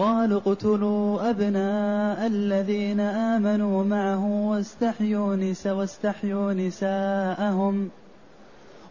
قالوا 0.00 0.40
اقتلوا 0.40 1.30
أبناء 1.30 2.26
الذين 2.26 3.00
آمنوا 3.00 3.84
معه 3.84 4.48
واستحيوا 4.50 5.36
نساء 5.36 5.74
واستحيوا 5.74 6.52
نساءهم 6.52 7.90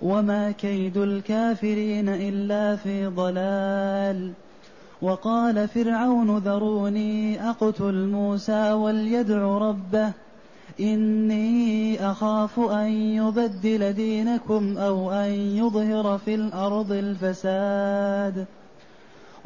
وما 0.02 0.52
كيد 0.52 0.98
الكافرين 0.98 2.10
إلا 2.10 2.76
في 2.76 3.08
ضلال. 3.08 4.32
وقال 5.02 5.68
فرعون 5.68 6.38
ذروني 6.38 7.50
أقتل 7.50 8.08
موسى 8.08 8.72
وليدع 8.72 9.58
ربه 9.58 10.12
إني 10.80 12.12
أخاف 12.12 12.60
أن 12.60 12.92
يبدل 12.92 13.94
دينكم 13.94 14.78
أو 14.78 15.12
أن 15.12 15.32
يظهر 15.32 16.18
في 16.18 16.36
الأرض 16.36 16.92
الفساد. 16.92 18.46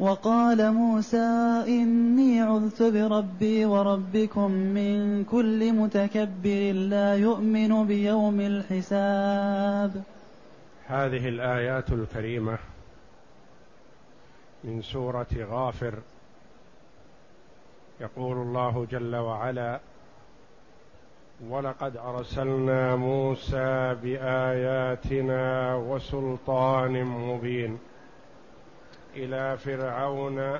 وقال 0.00 0.72
موسى 0.72 1.64
إني 1.68 2.40
عذت 2.40 2.82
بربي 2.82 3.64
وربكم 3.64 4.50
من 4.50 5.24
كل 5.24 5.72
متكبر 5.72 6.72
لا 6.72 7.14
يؤمن 7.14 7.86
بيوم 7.86 8.40
الحساب. 8.40 10.02
هذه 10.86 11.28
الآيات 11.28 11.92
الكريمة 11.92 12.58
من 14.64 14.82
سورة 14.82 15.26
غافر. 15.50 15.94
يقول 18.00 18.36
الله 18.36 18.86
جل 18.90 19.16
وعلا 19.16 19.80
ولقد 21.48 21.96
أرسلنا 21.96 22.96
موسى 22.96 23.96
بآياتنا 24.02 25.74
وسلطان 25.74 27.04
مبين. 27.04 27.78
إلى 29.16 29.56
فرعون 29.56 30.58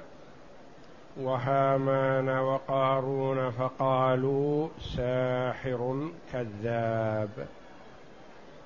وهامان 1.16 2.28
وقارون 2.28 3.50
فقالوا 3.50 4.68
ساحر 4.96 6.10
كذاب. 6.32 7.46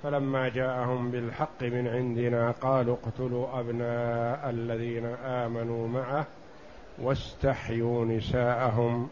فلما 0.02 0.48
جاءهم 0.48 1.10
بالحق 1.10 1.62
من 1.62 1.88
عندنا 1.88 2.50
قالوا 2.50 2.96
اقتلوا 2.96 3.60
أبناء 3.60 4.50
الذين 4.50 5.06
آمنوا 5.24 5.88
معه 5.88 6.26
واستحيوا 6.98 8.04
نساءهم 8.04 9.08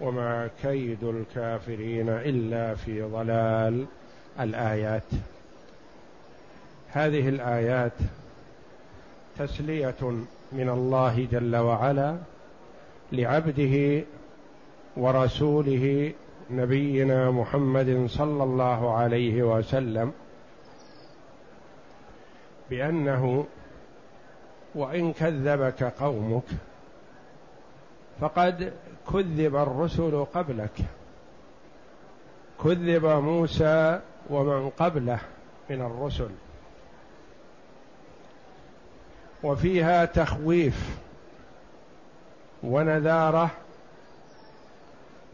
وما 0.00 0.50
كيد 0.62 1.04
الكافرين 1.04 2.08
إلا 2.08 2.74
في 2.74 3.02
ضلال. 3.02 3.86
الآيات. 4.40 5.02
هذه 6.88 7.28
الآيات 7.28 7.92
تسلية 9.38 9.96
من 10.52 10.68
الله 10.68 11.28
جل 11.32 11.56
وعلا 11.56 12.16
لعبده 13.12 14.04
ورسوله 14.96 16.12
نبينا 16.50 17.30
محمد 17.30 18.06
صلى 18.06 18.44
الله 18.44 18.94
عليه 18.94 19.42
وسلم 19.42 20.12
بأنه 22.70 23.46
وإن 24.74 25.12
كذبك 25.12 25.82
قومك 25.82 26.48
فقد 28.20 28.72
كذب 29.12 29.56
الرسل 29.56 30.24
قبلك. 30.34 30.78
كذب 32.64 33.06
موسى 33.06 34.00
ومن 34.30 34.70
قبله 34.70 35.20
من 35.70 35.80
الرسل. 35.80 36.30
وفيها 39.42 40.04
تخويف 40.04 40.98
ونذارة 42.62 43.50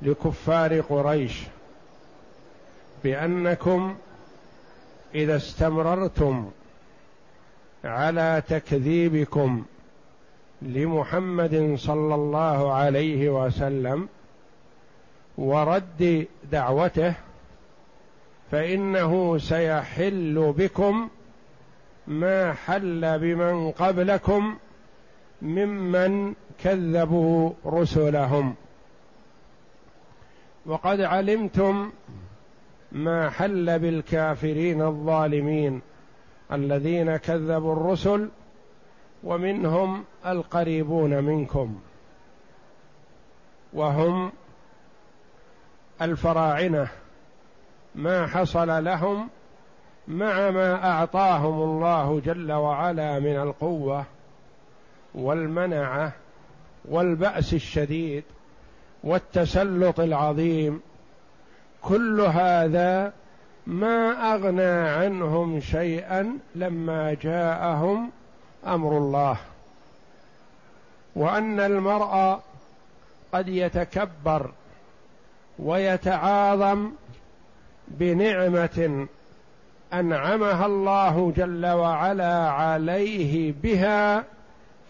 لكفار 0.02 0.80
قريش 0.80 1.42
بأنكم 3.04 3.96
إذا 5.14 5.36
استمررتم 5.36 6.50
على 7.84 8.42
تكذيبكم 8.48 9.64
لمحمد 10.62 11.74
صلى 11.78 12.14
الله 12.14 12.72
عليه 12.72 13.28
وسلم 13.28 14.08
ورد 15.38 16.26
دعوته 16.52 17.14
فإنه 18.50 19.38
سيحل 19.38 20.54
بكم 20.58 21.08
ما 22.06 22.52
حل 22.52 23.18
بمن 23.18 23.70
قبلكم 23.70 24.56
ممن 25.42 26.34
كذبوا 26.64 27.52
رسلهم. 27.66 28.54
وقد 30.66 31.00
علمتم 31.00 31.92
ما 32.92 33.30
حل 33.30 33.78
بالكافرين 33.78 34.82
الظالمين 34.82 35.80
الذين 36.52 37.16
كذبوا 37.16 37.72
الرسل 37.72 38.28
ومنهم 39.24 40.04
القريبون 40.26 41.24
منكم. 41.24 41.80
وهم 43.72 44.32
الفراعنة. 46.02 46.88
ما 47.94 48.26
حصل 48.26 48.84
لهم 48.84 49.28
مع 50.08 50.50
ما 50.50 50.90
أعطاهم 50.90 51.62
الله 51.62 52.20
جل 52.24 52.52
وعلا 52.52 53.18
من 53.18 53.36
القوة 53.36 54.04
والمنعة 55.14 56.12
والبأس 56.84 57.54
الشديد 57.54 58.24
والتسلط 59.04 60.00
العظيم 60.00 60.80
كل 61.82 62.20
هذا 62.20 63.12
ما 63.66 64.34
أغنى 64.34 64.88
عنهم 64.88 65.60
شيئا 65.60 66.38
لما 66.54 67.14
جاءهم 67.14 68.10
أمر 68.66 68.98
الله. 68.98 69.36
وأن 71.16 71.60
المرء 71.60 72.40
قد 73.32 73.48
يتكبر 73.48 74.50
ويتعاظم 75.58 76.92
بنعمة 77.88 79.06
أنعمها 80.00 80.66
الله 80.66 81.32
جل 81.36 81.66
وعلا 81.66 82.48
عليه 82.48 83.54
بها 83.62 84.24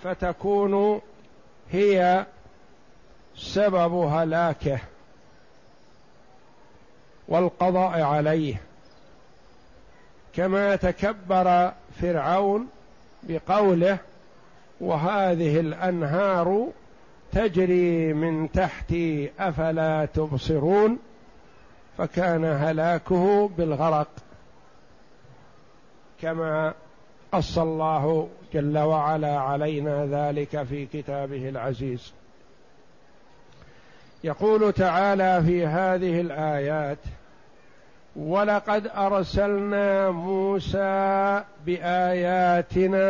فتكون 0.03 1.01
هي 1.71 2.27
سبب 3.37 3.95
هلاكه 3.95 4.79
والقضاء 7.29 8.03
عليه. 8.03 8.61
كما 10.35 10.77
تكبر 10.77 11.73
فرعون 12.01 12.69
بقوله 13.23 13.99
وهذه 14.81 15.61
الأنهار 15.61 16.69
تجري 17.33 18.12
من 18.12 18.53
تحتي 18.53 19.31
أفلا 19.39 20.05
تبصرون 20.05 20.99
فكان 21.99 22.45
هلاكه 22.45 23.49
بالغرق. 23.49 24.09
كما 26.25 26.75
قص 27.32 27.59
الله 27.59 28.29
جل 28.53 28.79
وعلا 28.79 29.38
علينا 29.38 30.06
ذلك 30.06 30.62
في 30.62 30.87
كتابه 30.87 31.49
العزيز. 31.49 32.12
يقول 34.25 34.73
تعالى 34.73 35.43
في 35.47 35.67
هذه 35.67 36.21
الآيات 36.21 36.99
ولقد 38.17 38.87
أرسلنا 38.87 40.11
موسى 40.11 41.43
بآياتنا 41.67 43.09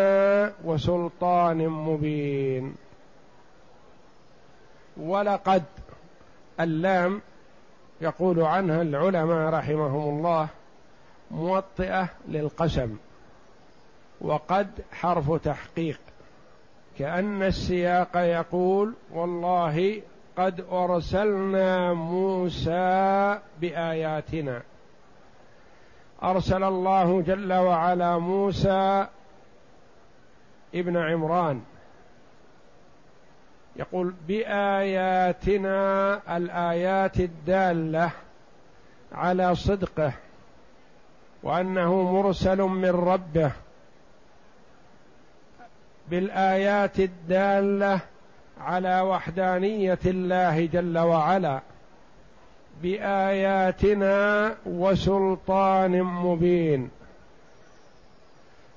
وسلطان 0.65 1.69
مبين. 1.69 2.75
ولقد 4.97 5.63
اللام 6.61 7.21
يقول 8.01 8.41
عنها 8.43 8.83
العلماء 8.83 9.53
رحمهم 9.55 10.19
الله 10.19 10.49
موطئة 11.31 12.09
للقسم. 12.29 12.97
وقد 14.25 14.69
حرف 14.93 15.33
تحقيق. 15.33 16.01
كأن 16.99 17.43
السياق 17.43 18.17
يقول 18.17 18.95
والله 19.13 20.03
قد 20.37 20.65
أرسلنا 20.73 21.93
موسى 21.93 23.39
بآياتنا. 23.61 24.63
أرسل 26.23 26.65
الله 26.65 27.23
جل 27.23 27.53
وعلا 27.53 28.19
موسى 28.19 29.07
ابن 30.75 30.97
عمران. 30.97 31.63
يقول 33.77 34.15
بآياتنا 34.29 35.77
الآيات 36.37 37.21
الدالة 37.21 38.11
على 39.13 39.55
صدقه 39.55 40.13
وأنه 41.43 42.13
مرسل 42.13 42.59
من 42.63 42.91
ربه. 42.91 43.53
بالآيات 46.11 47.01
الدالة 47.01 48.01
على 48.61 49.01
وحدانية 49.01 49.99
الله 50.07 50.67
جل 50.67 50.99
وعلا 50.99 51.61
بآياتنا 52.83 54.57
وسلطان 54.67 56.03
مبين. 56.03 56.91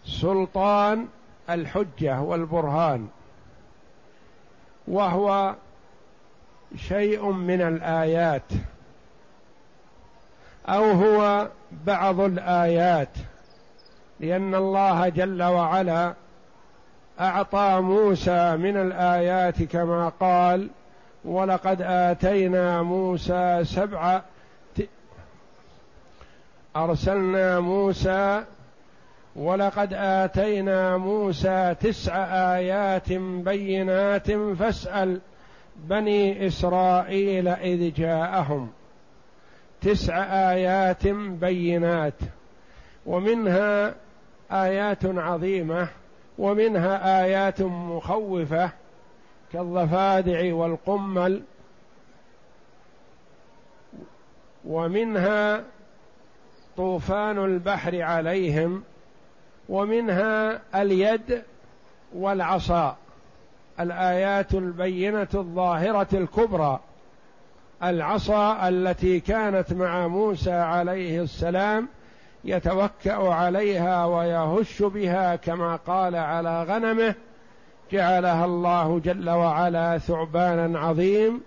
سلطان 0.05 1.07
الحجة 1.49 2.21
والبرهان 2.21 3.07
وهو 4.87 5.55
شيء 6.75 7.31
من 7.31 7.61
الآيات 7.61 8.51
أو 10.67 10.83
هو 10.83 11.47
بعض 11.85 12.19
الآيات 12.19 13.09
لأن 14.19 14.55
الله 14.55 15.09
جل 15.09 15.43
وعلا 15.43 16.13
أعطى 17.19 17.79
موسى 17.81 18.57
من 18.57 18.77
الآيات 18.77 19.63
كما 19.63 20.11
قال 20.19 20.69
ولقد 21.25 21.81
آتينا 21.81 22.81
موسى 22.81 23.61
سبع 23.63 24.21
أرسلنا 26.75 27.59
موسى 27.59 28.43
ولقد 29.35 29.93
آتينا 29.93 30.97
موسى 30.97 31.75
تسع 31.79 32.15
آيات 32.55 33.13
بينات 33.13 34.31
فاسأل 34.31 35.19
بني 35.75 36.47
إسرائيل 36.47 37.47
إذ 37.47 37.93
جاءهم. 37.93 38.69
تسع 39.81 40.23
آيات 40.51 41.07
بينات 41.07 42.13
ومنها 43.05 43.95
آيات 44.51 45.05
عظيمة 45.05 45.87
ومنها 46.37 47.23
آيات 47.23 47.61
مخوفة 47.61 48.69
كالضفادع 49.53 50.53
والقمل 50.53 51.41
ومنها 54.65 55.63
طوفان 56.77 57.45
البحر 57.45 58.01
عليهم 58.01 58.83
ومنها 59.69 60.61
اليد 60.75 61.43
والعصا. 62.15 62.97
الآيات 63.79 64.53
البينة 64.53 65.27
الظاهرة 65.35 66.07
الكبرى. 66.13 66.79
العصا 67.83 68.69
التي 68.69 69.19
كانت 69.19 69.73
مع 69.73 70.07
موسى 70.07 70.51
عليه 70.51 71.21
السلام 71.21 71.87
يتوكأ 72.47 73.33
عليها 73.33 74.05
ويهش 74.05 74.81
بها 74.81 75.35
كما 75.35 75.75
قال 75.75 76.15
على 76.15 76.63
غنمه 76.63 77.15
جعلها 77.91 78.45
الله 78.45 78.99
جل 78.99 79.29
وعلا 79.29 79.97
ثعبانا 79.97 80.79
عظيم 80.79 81.41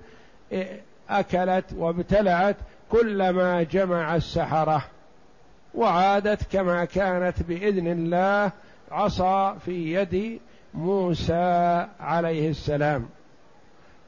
أكلت 1.11 1.65
وابتلعت 1.77 2.57
كلما 2.91 3.63
جمع 3.63 4.17
السحرة 4.17 4.85
وعادت 5.75 6.53
كما 6.53 6.85
كانت 6.85 7.43
بإذن 7.43 7.87
الله 7.87 8.53
عصا 8.91 9.55
في 9.55 9.95
يد 9.95 10.41
موسى 10.75 11.87
عليه 12.01 12.51
السلام. 12.51 13.09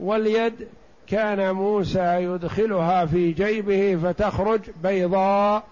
واليد 0.01 0.69
كان 1.07 1.53
موسى 1.55 2.25
يدخلها 2.25 3.07
في 3.07 3.33
جيبه 3.33 3.97
فتخرج 4.03 4.61
بيضاء 4.83 5.65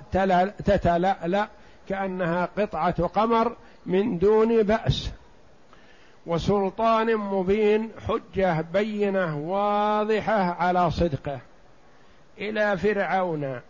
تتلألأ 0.64 1.48
كأنها 1.88 2.48
قطعة 2.58 3.06
قمر 3.06 3.56
من 3.86 4.18
دون 4.18 4.62
بأس. 4.62 5.10
وسلطان 6.26 7.16
مبين 7.16 7.90
حجة 8.08 8.60
بينة 8.72 9.38
واضحة 9.38 10.32
على 10.32 10.90
صدقه. 10.90 11.40
إلى 12.38 12.76
فرعون 12.78 13.60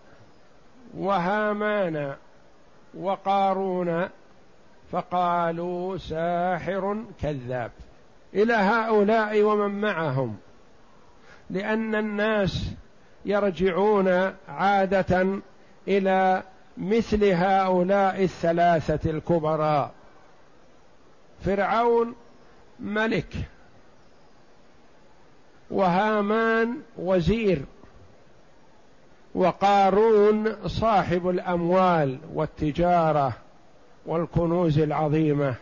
وهامان 0.97 2.15
وقارون 2.95 4.09
فقالوا 4.93 5.99
ساحر 5.99 6.97
كذاب. 7.23 7.71
إلى 8.35 8.55
هؤلاء 8.55 9.43
ومن 9.43 9.81
معهم. 9.81 10.37
لأن 11.51 11.95
الناس 11.95 12.71
يرجعون 13.25 14.33
عادة 14.49 15.41
إلى 15.89 16.43
مثل 16.77 17.25
هؤلاء 17.25 18.25
الثلاثة 18.25 19.11
الكبراء 19.11 19.93
فرعون 21.45 22.15
ملك 22.81 23.35
وهامان 25.71 26.77
وزير 26.99 27.65
وقارون 29.35 30.69
صاحب 30.69 31.29
الأموال 31.29 32.19
والتجارة 32.35 33.33
والكنوز 34.07 34.79
العظيمة. 34.79 35.55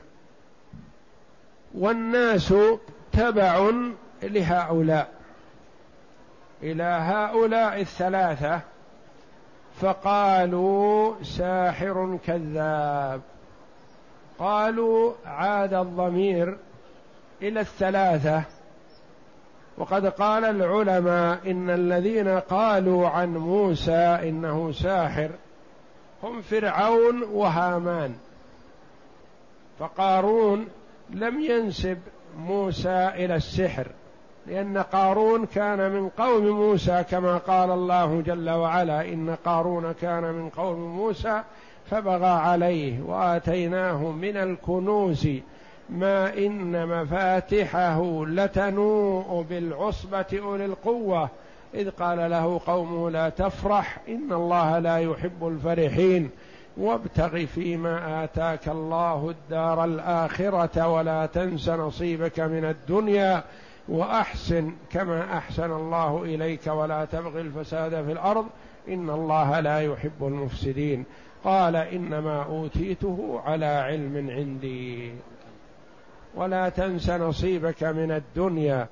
والناس 1.74 2.54
تبع 3.12 3.70
لهؤلاء. 4.22 5.17
إلى 6.62 6.82
هؤلاء 6.82 7.80
الثلاثة 7.80 8.60
فقالوا 9.80 11.14
ساحر 11.22 12.18
كذاب. 12.26 13.20
قالوا 14.38 15.12
عاد 15.26 15.74
الضمير 15.74 16.56
إلى 17.42 17.60
الثلاثة. 17.60 18.42
وقد 19.78 20.06
قال 20.06 20.44
العلماء 20.44 21.50
إن 21.50 21.70
الذين 21.70 22.28
قالوا 22.28 23.08
عن 23.08 23.36
موسى 23.36 24.18
إنه 24.22 24.72
ساحر 24.72 25.30
هم 26.22 26.42
فرعون 26.42 27.22
وهامان. 27.22 28.14
فقارون 29.78 30.68
لم 31.10 31.40
ينسب 31.40 31.98
موسى 32.38 33.08
إلى 33.14 33.34
السحر. 33.34 33.86
لأن 34.48 34.78
قارون 34.78 35.46
كان 35.46 35.90
من 35.90 36.08
قوم 36.08 36.46
موسى 36.46 37.04
كما 37.10 37.38
قال 37.38 37.70
الله 37.70 38.20
جل 38.20 38.50
وعلا 38.50 39.08
إن 39.08 39.36
قارون 39.44 39.92
كان 39.92 40.22
من 40.22 40.48
قوم 40.48 40.96
موسى 40.96 41.42
فبغى 41.90 42.26
عليه 42.26 43.00
وآتيناه 43.02 44.10
من 44.10 44.36
الكنوز 44.36 45.28
ما 45.90 46.38
إن 46.38 46.86
مفاتحه 46.86 48.24
لتنوء 48.26 49.46
بالعصبة 49.50 50.26
أولي 50.42 50.64
القوة. 50.64 51.28
إذ 51.74 51.90
قال 51.90 52.30
له 52.30 52.60
قومه 52.66 53.10
لا 53.10 53.28
تفرح 53.28 54.00
إن 54.08 54.32
الله 54.32 54.78
لا 54.78 54.98
يحب 54.98 55.48
الفرحين. 55.48 56.30
وابتغ 56.76 57.46
فيما 57.46 58.24
آتاك 58.24 58.68
الله 58.68 59.30
الدار 59.30 59.84
الآخرة 59.84 60.88
ولا 60.88 61.26
تنس 61.26 61.68
نصيبك 61.68 62.40
من 62.40 62.64
الدنيا. 62.64 63.42
وأحسن 63.88 64.72
كما 64.90 65.38
أحسن 65.38 65.72
الله 65.72 66.22
إليك 66.22 66.66
ولا 66.66 67.04
تبغ 67.04 67.40
الفساد 67.40 68.04
في 68.04 68.12
الأرض. 68.12 68.46
إن 68.88 69.10
الله 69.10 69.60
لا 69.60 69.80
يحب 69.80 70.26
المفسدين. 70.26 71.04
قال 71.44 71.76
إنما 71.76 72.42
أوتيته 72.42 73.40
على 73.44 73.66
علم 73.66 74.30
عندي. 74.30 75.12
ولا 76.34 76.68
تنس 76.68 77.10
نصيبك 77.10 77.84
من 77.84 78.10
الدنيا. 78.10 78.86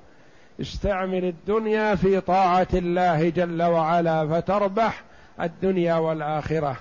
استعمل 0.61 1.25
الدنيا 1.25 1.95
في 1.95 2.21
طاعة 2.21 2.67
الله 2.73 3.29
جل 3.29 3.63
وعلا 3.63 4.27
فتربح 4.27 5.03
الدنيا 5.41 5.95
والآخرة. 5.95 6.77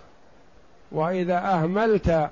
وإذا 0.92 1.38
أهملت 1.38 2.30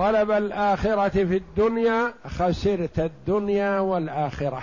طلب 0.00 0.30
الآخرة 0.30 1.08
في 1.08 1.36
الدنيا 1.36 2.12
خسرت 2.26 2.98
الدنيا 2.98 3.80
والآخرة. 3.80 4.62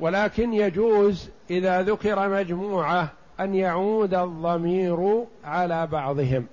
ولكن 0.00 0.52
يجوز 0.52 1.30
إذا 1.50 1.82
ذكر 1.82 2.28
مجموعة 2.28 3.08
أن 3.40 3.54
يعود 3.54 4.14
الضمير 4.14 5.24
على 5.44 5.86
بعضهم. 5.86 6.46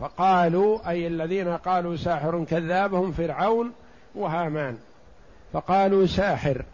فقالوا 0.00 0.90
أي 0.90 1.06
الذين 1.06 1.56
قالوا 1.56 1.96
ساحر 1.96 2.44
كذاب 2.44 2.94
هم 2.94 3.12
فرعون 3.12 3.72
وهامان. 4.14 4.78
فقالوا 5.52 6.06
ساحر. 6.06 6.64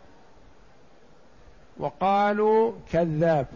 وقالوا 1.79 2.73
كذاب. 2.93 3.47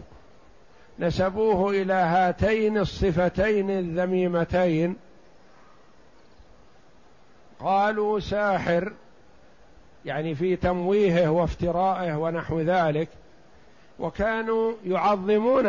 نسبوه 0.99 1.71
إلى 1.71 1.93
هاتين 1.93 2.77
الصفتين 2.77 3.69
الذميمتين. 3.69 4.95
قالوا 7.59 8.19
ساحر 8.19 8.93
يعني 10.05 10.35
في 10.35 10.55
تمويهه 10.55 11.29
وافترائه 11.29 12.13
ونحو 12.13 12.59
ذلك 12.61 13.09
وكانوا 13.99 14.73
يعظمون 14.85 15.65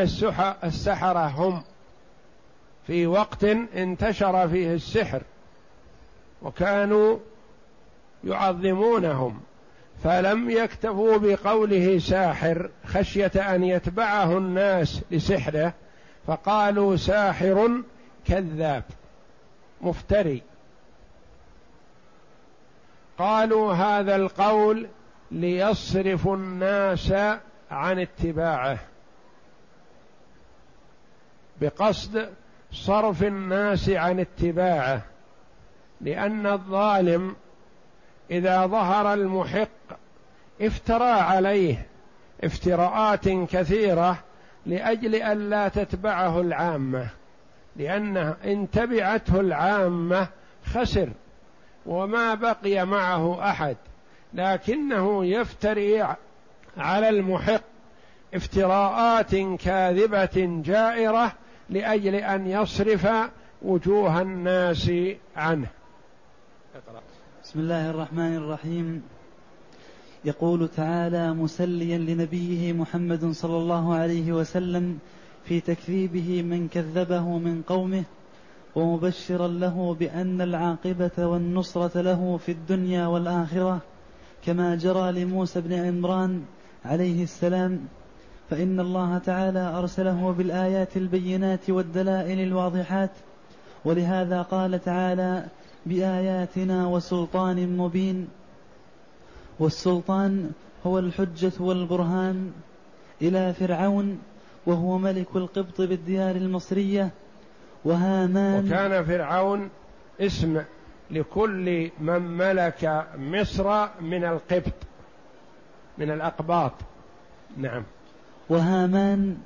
السحرة 0.65 1.27
هم 1.27 1.63
في 2.87 3.07
وقت 3.07 3.45
انتشر 3.45 4.49
فيه 4.49 4.75
السحر 4.75 5.23
وكانوا 6.43 7.19
يعظمونهم 8.25 9.41
فلم 10.05 10.51
يكتفوا 10.51 11.17
بقوله 11.17 11.99
ساحر 11.99 12.71
خشية 12.87 13.55
أن 13.55 13.65
يتبعه 13.65 14.39
الناس 14.39 15.01
لسحره 15.11 15.73
فقالوا 16.27 16.97
ساحر 16.97 17.83
كذاب 18.27 18.85
مفتري. 19.81 20.43
قالوا 23.21 23.73
هذا 23.73 24.17
القول 24.17 24.89
ليصرف 25.31 26.29
الناس 26.29 27.13
عن 27.71 27.99
اتباعه. 27.99 28.79
بقصد 31.61 32.29
صرف 32.73 33.23
الناس 33.23 33.89
عن 33.89 34.21
اتباعه. 34.21 35.03
لأن 36.01 36.47
الظالم 36.47 37.37
إذا 38.31 38.67
ظهر 38.67 39.13
المحق 39.13 39.69
افترى 40.61 41.11
عليه 41.11 41.87
افتراءات 42.45 43.29
كثيرة 43.29 44.19
لأجل 44.67 45.15
أن 45.15 45.51
لا 45.51 45.69
تتبعه 45.69 46.41
العامة. 46.41 47.09
لأنه 47.77 48.37
إن 48.45 48.71
تبعته 48.71 49.41
العامة 49.41 50.29
خسر. 50.65 51.09
وما 51.87 52.35
بقي 52.35 52.87
معه 52.87 53.51
أحد 53.51 53.77
لكنه 54.35 55.25
يفتري 55.25 56.03
على 56.77 57.09
المحق 57.09 57.63
افتراءات 58.35 59.37
كاذبة 59.37 60.63
جائرة 60.65 61.33
لأجل 61.71 62.15
أن 62.15 62.47
يصرف 62.47 63.09
وجوه 63.63 64.23
الناس 64.23 64.91
عنه 65.37 65.67
اقرأ. 66.75 67.03
بسم 67.45 67.61
الله 67.61 67.91
الرحمن 67.91 68.37
الرحيم 68.37 69.03
يقول 70.25 70.69
تعالى 70.69 71.33
مسليا 71.33 71.99
لنبيه 71.99 72.73
محمد 72.73 73.31
صلى 73.31 73.57
الله 73.57 73.95
عليه 73.95 74.33
وسلم 74.33 74.99
في 75.45 75.61
تكذيبه 75.61 76.43
من 76.43 76.69
كذبه 76.69 77.39
من 77.39 77.63
قومه 77.63 78.05
ومبشرا 78.75 79.49
له 79.49 79.97
بأن 80.01 80.41
العاقبة 80.41 81.27
والنصرة 81.27 82.01
له 82.01 82.37
في 82.47 82.53
الدنيا 82.53 83.07
والآخرة 83.07 83.81
كما 84.45 84.77
جرى 84.77 85.13
لموسى 85.13 85.61
بن 85.61 85.73
عمران 85.73 86.43
عليه 86.85 87.23
السلام. 87.23 87.81
فإن 88.51 88.81
الله 88.81 89.19
تعالى 89.19 89.79
أرسله 89.79 90.35
بالآيات 90.39 90.97
البينات 90.97 91.71
والدلائل 91.71 92.41
الواضحات 92.41 93.11
ولهذا 93.85 94.43
قال 94.43 94.85
تعالى 94.85 95.45
بآياتنا 95.87 96.87
وسلطان 96.87 97.77
مبين. 97.77 98.29
والسلطان 99.59 100.51
هو 100.87 100.99
الحجة 100.99 101.53
والبرهان 101.61 102.53
إلى 103.23 103.53
فرعون 103.53 104.19
وهو 104.67 104.99
ملك 104.99 105.37
القبط 105.37 105.81
بالديار 105.81 106.37
المصرية. 106.37 107.11
وهامان. 107.85 108.67
وكان 108.67 109.05
فرعون 109.05 109.69
اسم 110.21 110.63
لكل 111.11 111.91
من 112.01 112.23
ملك 112.23 113.07
مصر 113.19 113.89
من 114.01 114.25
القبط 114.25 114.75
من 115.99 116.11
الأقباط. 116.11 116.73
نعم. 117.57 117.83
وهامان 118.49 119.37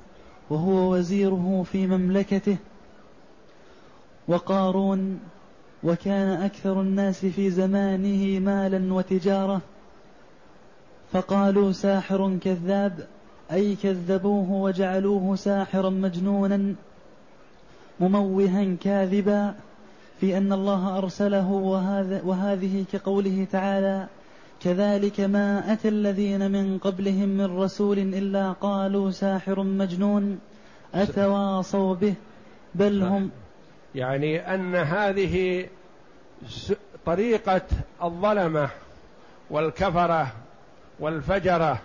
وهو 0.49 0.93
وزيره 0.93 1.65
في 1.71 1.87
مملكته. 1.87 2.57
وقارون 4.27 5.19
وكان 5.83 6.27
أكثر 6.41 6.81
الناس 6.81 7.25
في 7.25 7.49
زمانه 7.49 8.39
مالا 8.39 8.93
وتجارة. 8.93 9.61
فقالوا 11.13 11.71
ساحر 11.71 12.37
كذاب 12.41 13.07
أي 13.51 13.75
كذبوه 13.75 14.51
وجعلوه 14.51 15.35
ساحرا 15.35 15.89
مجنونا. 15.89 16.75
مموها 17.99 18.75
كاذبا 18.81 19.55
في 20.19 20.37
أن 20.37 20.53
الله 20.53 20.97
أرسله 20.97 21.51
وهذا 21.51 22.21
وهذه 22.25 22.85
كقوله 22.93 23.47
تعالى 23.51 24.07
كذلك 24.61 25.19
ما 25.19 25.73
أتى 25.73 25.87
الذين 25.87 26.51
من 26.51 26.77
قبلهم 26.77 27.29
من 27.29 27.57
رسول 27.57 27.99
إلا 27.99 28.51
قالوا 28.51 29.11
ساحر 29.11 29.63
مجنون 29.63 30.39
أتواصوا 30.93 31.95
به 31.95 32.13
بل 32.75 33.03
هم 33.03 33.31
يعني 33.95 34.53
أن 34.55 34.75
هذه 34.75 35.65
طريقة 37.05 37.61
الظلمة 38.03 38.69
والكفرة 39.49 40.27
والفجرة 40.99 41.79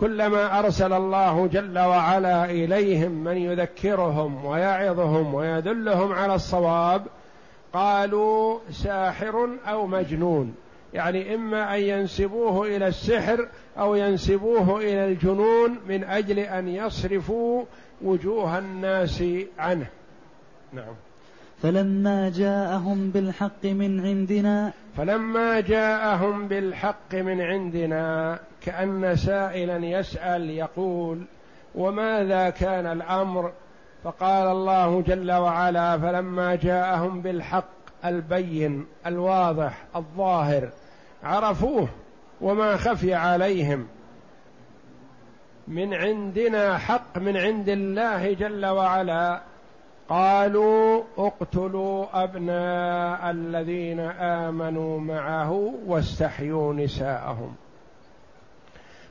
كلما 0.00 0.58
أرسل 0.58 0.92
الله 0.92 1.46
جل 1.46 1.78
وعلا 1.78 2.44
إليهم 2.44 3.24
من 3.24 3.36
يذكرهم 3.36 4.44
ويعظهم 4.44 5.34
ويدلهم 5.34 6.12
على 6.12 6.34
الصواب 6.34 7.06
قالوا 7.72 8.58
ساحر 8.70 9.48
أو 9.66 9.86
مجنون. 9.86 10.54
يعني 10.94 11.34
إما 11.34 11.74
أن 11.74 11.80
ينسبوه 11.80 12.66
إلى 12.66 12.88
السحر 12.88 13.48
أو 13.78 13.94
ينسبوه 13.94 14.78
إلى 14.78 15.04
الجنون 15.04 15.78
من 15.88 16.04
أجل 16.04 16.38
أن 16.38 16.68
يصرفوا 16.68 17.64
وجوه 18.02 18.58
الناس 18.58 19.24
عنه. 19.58 19.86
نعم. 20.72 20.94
فلما 21.62 22.28
جاءهم 22.28 23.10
بالحق 23.10 23.64
من 23.64 24.06
عندنا 24.06 24.72
فلما 24.96 25.60
جاءهم 25.60 26.48
بالحق 26.48 27.14
من 27.14 27.40
عندنا 27.40 28.38
كأن 28.62 29.16
سائلا 29.16 29.86
يسأل 29.86 30.50
يقول 30.50 31.24
وماذا 31.74 32.50
كان 32.50 32.86
الأمر؟ 32.86 33.52
فقال 34.04 34.48
الله 34.48 35.02
جل 35.02 35.32
وعلا 35.32 35.98
فلما 35.98 36.54
جاءهم 36.54 37.20
بالحق 37.20 37.64
البين 38.04 38.86
الواضح 39.06 39.84
الظاهر 39.96 40.68
عرفوه 41.22 41.88
وما 42.40 42.76
خفي 42.76 43.14
عليهم. 43.14 43.86
من 45.68 45.94
عندنا 45.94 46.78
حق 46.78 47.18
من 47.18 47.36
عند 47.36 47.68
الله 47.68 48.32
جل 48.32 48.66
وعلا. 48.66 49.40
قالوا 50.10 51.02
اقتلوا 51.18 52.24
أبناء 52.24 53.30
الذين 53.30 54.00
آمنوا 54.20 55.00
معه 55.00 55.74
واستحيوا 55.86 56.74
نساءهم. 56.74 57.54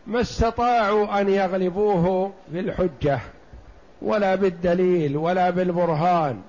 ما 0.07 0.21
استطاعوا 0.21 1.21
أن 1.21 1.29
يغلبوه 1.29 2.31
بالحجه 2.47 3.19
ولا 4.01 4.35
بالدليل 4.35 5.17
ولا 5.17 5.49
بالبرهان 5.49 6.41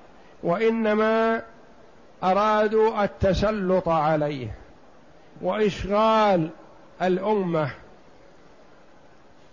وإنما 0.43 1.41
أرادوا 2.23 3.03
التسلط 3.03 3.89
عليه 3.89 4.47
وإشغال 5.41 6.49
الأمة 7.01 7.71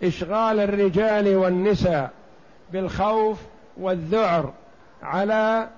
إشغال 0.03 0.59
الرجال 0.59 1.35
والنساء 1.35 2.11
بالخوف 2.73 3.37
والذعر 3.77 4.53
على 5.03 5.69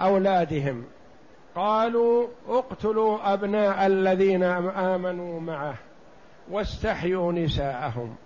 أولادهم. 0.00 0.84
قالوا 1.54 2.26
اقتلوا 2.48 3.32
أبناء 3.32 3.86
الذين 3.86 4.42
آمنوا 4.42 5.40
معه 5.40 5.74
واستحيوا 6.50 7.32
نساءهم. 7.32 8.16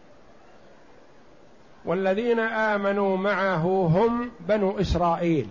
والذين 1.84 2.40
آمنوا 2.40 3.16
معه 3.16 3.62
هم 3.94 4.30
بنو 4.40 4.80
إسرائيل. 4.80 5.48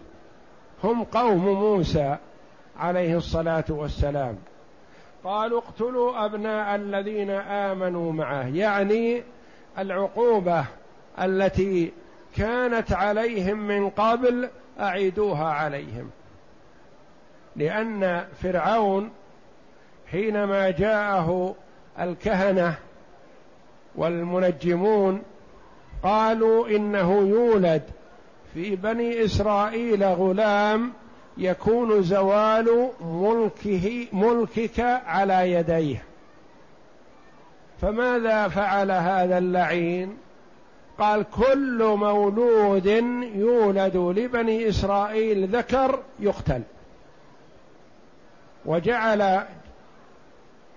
هم 0.83 1.03
قوم 1.03 1.45
موسى 1.45 2.17
عليه 2.79 3.17
الصلاة 3.17 3.65
والسلام. 3.69 4.38
قالوا 5.24 5.62
اقتلوا 5.62 6.25
أبناء 6.25 6.75
الذين 6.75 7.29
آمنوا 7.29 8.12
معه 8.12 8.48
يعني 8.48 9.24
العقوبة 9.79 10.65
التي 11.22 11.91
كانت 12.36 12.93
عليهم 12.93 13.57
من 13.67 13.89
قبل 13.89 14.50
أعيدوها 14.80 15.46
عليهم. 15.46 16.10
لأن 17.56 18.25
فرعون 18.42 19.12
حينما 20.12 20.70
جاءه 20.70 21.56
الكهنة 22.00 22.75
والمنجمون 23.96 25.22
قالوا 26.03 26.68
إنه 26.68 27.13
يولد 27.13 27.82
في 28.53 28.75
بني 28.75 29.25
إسرائيل 29.25 30.03
غلام 30.03 30.94
يكون 31.38 32.03
زوال 32.03 32.89
ملكه 33.01 34.08
ملكك 34.13 34.80
على 35.06 35.51
يديه. 35.51 36.03
فماذا 37.82 38.48
فعل 38.48 38.92
هذا 38.92 39.38
اللعين؟ 39.38 40.18
قال 41.00 41.25
كل 41.31 41.95
مولود 41.97 42.85
يولد 43.35 43.97
لبني 43.97 44.69
إسرائيل 44.69 45.47
ذكر 45.47 46.00
يقتل. 46.19 46.62
وجعل 48.65 49.45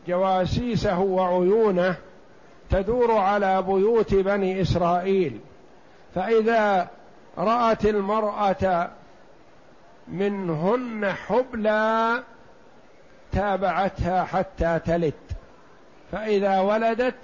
جواسيسه 0.08 1.00
وعيونه 1.00 1.96
تدور 2.70 3.12
على 3.12 3.62
بيوت 3.62 4.14
بني 4.14 4.62
إسرائيل. 4.62 5.40
فإذا 6.14 6.88
رأت 7.38 7.86
المرأة 7.86 8.90
منهن 10.08 11.12
حبلى 11.12 12.22
تابعتها 13.32 14.24
حتى 14.24 14.80
تلد. 14.86 15.14
فإذا 16.12 16.60
ولدت 16.60 17.14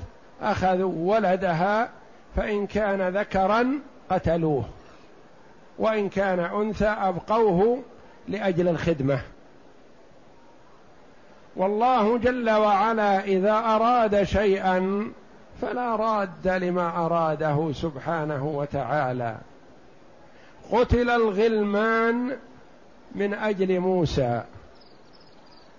أخذوا 0.42 1.14
ولدها 1.14 1.90
فإن 2.36 2.66
كان 2.66 3.08
ذكرا 3.08 3.80
قتلوه 4.10 4.64
وإن 5.78 6.08
كان 6.08 6.40
أنثى 6.40 6.86
أبقوه 6.86 7.82
لأجل 8.28 8.68
الخدمة. 8.68 9.20
والله 11.56 12.18
جل 12.18 12.50
وعلا 12.50 13.24
إذا 13.24 13.52
أراد 13.52 14.22
شيئا 14.22 15.10
فلا 15.62 15.96
راد 15.96 16.48
لما 16.48 17.06
أراده 17.06 17.72
سبحانه 17.72 18.46
وتعالى. 18.46 19.36
قتل 20.72 21.10
الغلمان 21.10 22.36
من 23.14 23.34
أجل 23.34 23.80
موسى 23.80 24.42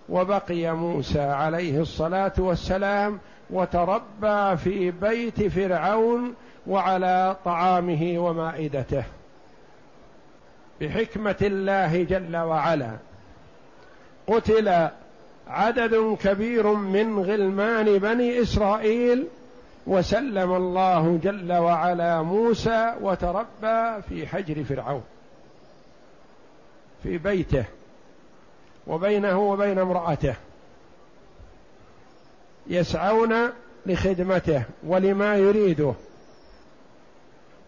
وبقي 0.09 0.75
موسى 0.75 1.21
عليه 1.21 1.81
الصلاة 1.81 2.33
والسلام 2.37 3.19
وتربى 3.49 4.57
في 4.57 4.91
بيت 4.91 5.47
فرعون 5.47 6.33
وعلى 6.67 7.35
طعامه 7.45 8.13
ومائدته. 8.17 9.03
بحكمة 10.81 11.35
الله 11.41 12.03
جل 12.03 12.37
وعلا. 12.37 12.97
قتل 14.27 14.89
عدد 15.47 16.17
كبير 16.23 16.67
من 16.67 17.19
غلمان 17.19 17.97
بني 17.97 18.41
إسرائيل 18.41 19.27
وسلم 19.87 20.53
الله 20.53 21.19
جل 21.23 21.53
وعلا 21.53 22.21
موسى 22.21 22.93
وتربى 23.01 24.01
في 24.09 24.27
حجر 24.27 24.63
فرعون 24.63 25.03
في 27.03 27.17
بيته 27.17 27.65
وبينه 28.87 29.39
وبين 29.39 29.79
امرأته. 29.79 30.35
يسعون 32.67 33.33
لخدمته 33.85 34.63
ولما 34.83 35.35
يريده. 35.35 35.93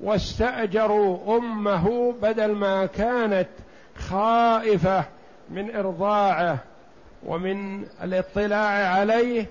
واستأجروا 0.05 1.37
أمه 1.37 2.13
بدل 2.21 2.51
ما 2.51 2.85
كانت 2.85 3.47
خائفة 3.97 5.05
من 5.49 5.75
إرضاعه 5.75 6.57
ومن 7.25 7.85
الاطلاع 8.03 8.87
عليه 8.87 9.45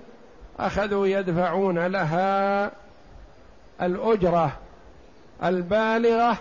أخذوا 0.58 1.06
يدفعون 1.06 1.78
لها 1.78 2.70
الأجرة 3.82 4.52
البالغة 5.44 6.38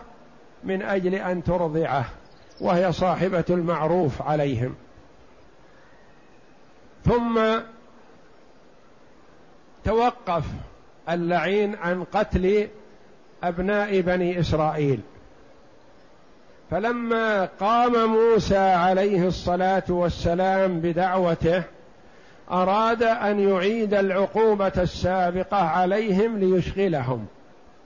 من 0.64 0.82
أجل 0.82 1.16
أن 1.16 1.44
ترضعه 1.44 2.06
وهي 2.62 2.92
صاحبة 2.92 3.46
المعروف 3.50 4.22
عليهم. 4.22 4.76
ثم 7.06 7.42
توقف 9.84 10.46
اللعين 11.10 11.76
عن 11.76 12.04
قتل 12.04 12.68
أبناء 13.44 14.02
بني 14.02 14.40
إسرائيل. 14.40 15.00
فلما 16.72 17.46
قام 17.60 18.06
موسى 18.06 18.58
عليه 18.58 19.28
الصلاة 19.28 19.84
والسلام 19.90 20.80
بدعوته 20.80 21.64
أراد 22.52 23.04
أن 23.04 23.40
يعيد 23.40 23.94
العقوبة 23.94 24.72
السابقة 24.78 25.58
عليهم 25.58 26.40
ليشغلهم 26.40 27.26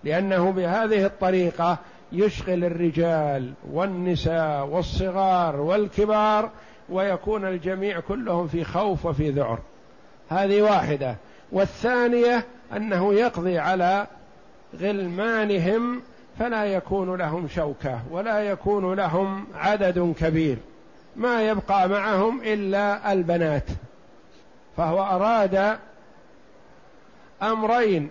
لأنه 0.03 0.51
بهذه 0.51 1.05
الطريقة 1.05 1.77
يشغل 2.11 2.63
الرجال 2.63 3.53
والنساء 3.71 4.65
والصغار 4.65 5.55
والكبار 5.55 6.49
ويكون 6.89 7.45
الجميع 7.45 7.99
كلهم 7.99 8.47
في 8.47 8.63
خوف 8.63 9.05
وفي 9.05 9.29
ذعر. 9.29 9.59
هذه 10.29 10.61
واحدة. 10.61 11.15
والثانية 11.51 12.45
أنه 12.75 13.13
يقضي 13.13 13.59
على 13.59 14.07
غلمانهم 14.75 16.01
فلا 16.39 16.65
يكون 16.65 17.15
لهم 17.15 17.47
شوكة 17.47 17.99
ولا 18.11 18.39
يكون 18.39 18.93
لهم 18.93 19.47
عدد 19.55 20.15
كبير. 20.19 20.57
ما 21.15 21.49
يبقى 21.49 21.89
معهم 21.89 22.41
إلا 22.43 23.13
البنات. 23.13 23.63
فهو 24.77 25.03
أراد 25.03 25.79
أمرين. 27.41 28.09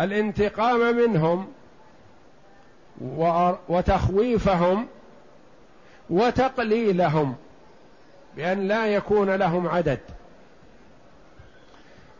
الانتقام 0.00 0.96
منهم 0.96 1.48
وتخويفهم 3.68 4.86
وتقليلهم 6.10 7.34
بأن 8.36 8.68
لا 8.68 8.86
يكون 8.86 9.30
لهم 9.30 9.68
عدد. 9.68 10.00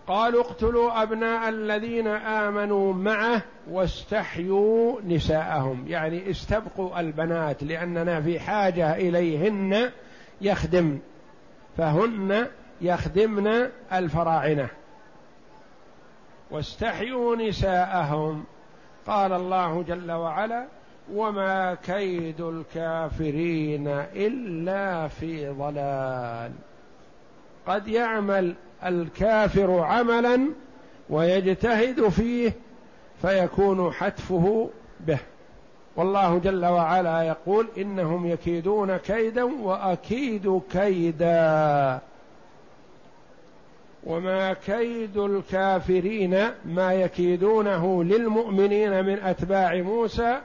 قالوا 0.06 0.40
اقتلوا 0.40 1.02
أبناء 1.02 1.48
الذين 1.48 2.06
آمنوا 2.08 2.92
معه 2.92 3.42
واستحيوا 3.70 5.00
نساءهم. 5.06 5.84
يعني 5.88 6.30
استبقوا 6.30 7.00
البنات 7.00 7.62
لأننا 7.62 8.20
في 8.20 8.40
حاجة 8.40 8.96
إليهن 8.96 9.90
يخدمن 10.40 10.98
فهن 11.76 12.46
يخدمن 12.80 13.68
الفراعنة. 13.92 14.68
واستحيوا 16.50 17.36
نساءهم. 17.36 18.44
قال 19.06 19.32
الله 19.32 19.82
جل 19.82 20.12
وعلا 20.12 20.66
وما 21.12 21.74
كيد 21.74 22.40
الكافرين 22.40 23.88
إلا 24.14 25.08
في 25.08 25.48
ضلال 25.48 26.52
قد 27.66 27.88
يعمل 27.88 28.54
الكافر 28.84 29.80
عملا 29.80 30.48
ويجتهد 31.10 32.08
فيه 32.08 32.52
فيكون 33.22 33.92
حتفه 33.92 34.70
به. 35.00 35.18
والله 35.96 36.38
جل 36.38 36.66
وعلا 36.66 37.22
يقول 37.22 37.68
إنهم 37.78 38.26
يكيدون 38.26 38.96
كيدا 38.96 39.42
وأكيد 39.42 40.60
كيدا. 40.72 42.00
وما 44.04 44.52
كيد 44.52 45.16
الكافرين 45.16 46.50
ما 46.64 46.92
يكيدونه 46.92 48.04
للمؤمنين 48.04 49.04
من 49.04 49.18
أتباع 49.18 49.74
موسى 49.74 50.38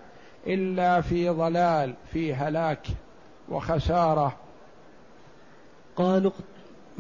إلا 0.47 1.01
في 1.01 1.29
ضلال 1.29 1.93
في 2.13 2.33
هلاك 2.33 2.87
وخسارة. 3.49 4.35
قالوا 5.95 6.31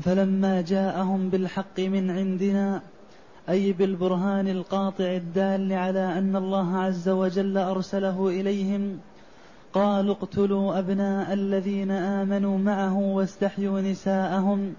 فلما 0.01 0.61
جاءهم 0.61 1.29
بالحق 1.29 1.79
من 1.79 2.11
عندنا 2.11 2.81
أي 3.49 3.73
بالبرهان 3.73 4.47
القاطع 4.47 5.05
الدال 5.05 5.73
على 5.73 6.17
أن 6.17 6.35
الله 6.35 6.77
عز 6.77 7.09
وجل 7.09 7.57
أرسله 7.57 8.27
إليهم 8.27 8.99
قالوا 9.73 10.15
اقتلوا 10.15 10.79
أبناء 10.79 11.33
الذين 11.33 11.91
آمنوا 11.91 12.57
معه 12.57 12.97
واستحيوا 12.97 13.81
نساءهم. 13.81 14.73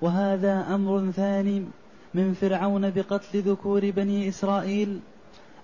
وهذا 0.00 0.66
أمر 0.74 1.10
ثاني 1.10 1.64
من 2.14 2.32
فرعون 2.32 2.90
بقتل 2.90 3.40
ذكور 3.40 3.90
بني 3.90 4.28
إسرائيل. 4.28 5.00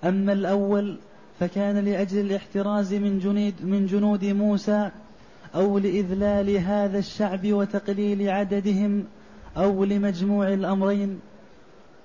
أما 0.05 0.33
الأول 0.33 0.97
فكان 1.41 1.85
لأجل 1.85 2.21
الاحتراز 2.21 2.95
من 2.95 3.19
جنود, 3.19 3.55
من 3.63 3.87
جنود 3.87 4.25
موسى 4.25 4.91
أو 5.55 5.79
لإذلال 5.79 6.57
هذا 6.57 6.99
الشعب 6.99 7.53
وتقليل 7.53 8.31
عددهم 8.31 9.05
أو 9.57 9.85
لمجموع 9.85 10.49
الأمرين. 10.49 11.21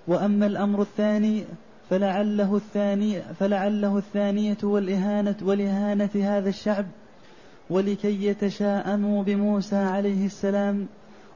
وأما 0.07 0.45
الأمر 0.45 0.81
الثاني 0.81 1.43
فلعله 1.89 2.55
الثاني 2.55 3.21
فلعله 3.39 3.97
الثانية 3.97 4.57
والإهانة 4.63 5.35
والإهانة 5.41 6.09
هذا 6.15 6.49
الشعب 6.49 6.85
ولكي 7.69 8.25
يتشاءموا 8.25 9.23
بموسى 9.23 9.75
عليه 9.75 10.25
السلام. 10.25 10.87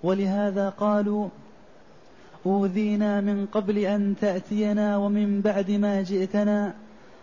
ولهذا 0.03 0.69
قالوا 0.69 1.29
أوذينا 2.45 3.21
من 3.21 3.45
قبل 3.45 3.77
أن 3.77 4.15
تأتينا 4.21 4.97
ومن 4.97 5.41
بعد 5.41 5.71
ما 5.71 6.01
جئتنا. 6.01 6.73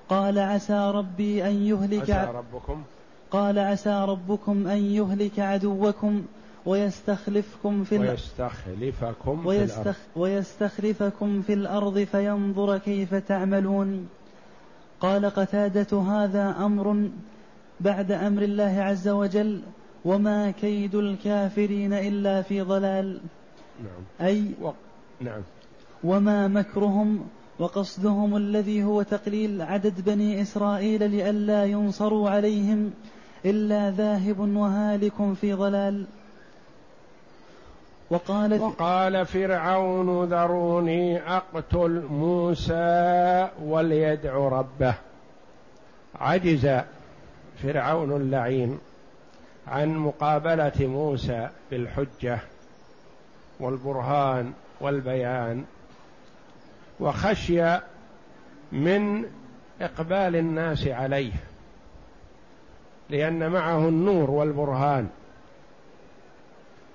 قال 0.08 0.38
عسى 0.38 0.92
ربي 0.94 1.46
أن 1.46 1.62
يهلك 1.62 2.10
عسى 2.10 2.30
ربكم 2.34 2.82
قال 3.30 3.58
عسى 3.58 4.04
ربكم 4.08 4.66
أن 4.66 4.78
يهلك 4.78 5.40
عدوكم 5.40 6.22
ويستخلفكم 6.66 7.84
في 7.84 7.98
ويستخلفكم 7.98 9.46
ويستخ 9.46 9.74
في 9.74 9.80
الأرض. 9.80 9.96
ويستخلفكم 10.16 11.42
في 11.42 11.52
الأرض 11.52 11.98
فينظر 11.98 12.78
كيف 12.78 13.14
تعملون. 13.14 14.08
قال 15.00 15.26
قتادة 15.26 16.00
هذا 16.00 16.56
أمر 16.58 17.08
بعد 17.80 18.12
أمر 18.12 18.42
الله 18.42 18.80
عز 18.80 19.08
وجل 19.08 19.60
وما 20.04 20.50
كيد 20.50 20.94
الكافرين 20.94 21.92
إلا 21.92 22.42
في 22.42 22.60
ضلال. 22.60 23.20
نعم. 23.82 24.28
أي 24.28 24.50
و... 24.62 24.70
نعم. 25.20 25.42
وما 26.04 26.48
مكرهم 26.48 27.26
وقصدهم 27.58 28.36
الذي 28.36 28.84
هو 28.84 29.02
تقليل 29.02 29.62
عدد 29.62 30.00
بني 30.00 30.42
إسرائيل 30.42 31.10
لئلا 31.10 31.64
ينصروا 31.64 32.30
عليهم. 32.30 32.90
إلا 33.44 33.90
ذاهب 33.90 34.38
وهالك 34.38 35.34
في 35.40 35.52
ضلال. 35.52 36.06
وقال 38.10 38.60
وقال 38.60 39.26
فرعون 39.26 40.24
ذروني 40.24 41.18
أقتل 41.36 42.02
موسى 42.10 43.48
وليدع 43.62 44.34
ربه. 44.34 44.94
عجز 46.20 46.80
فرعون 47.62 48.16
اللعين 48.16 48.78
عن 49.66 49.96
مقابلة 49.96 50.72
موسى 50.80 51.48
بالحجة 51.70 52.38
والبرهان 53.60 54.52
والبيان. 54.80 55.64
وخشي 57.00 57.78
من 58.72 59.24
إقبال 59.80 60.36
الناس 60.36 60.86
عليه. 60.86 61.32
لأن 63.10 63.50
معه 63.50 63.88
النور 63.88 64.30
والبرهان. 64.30 65.08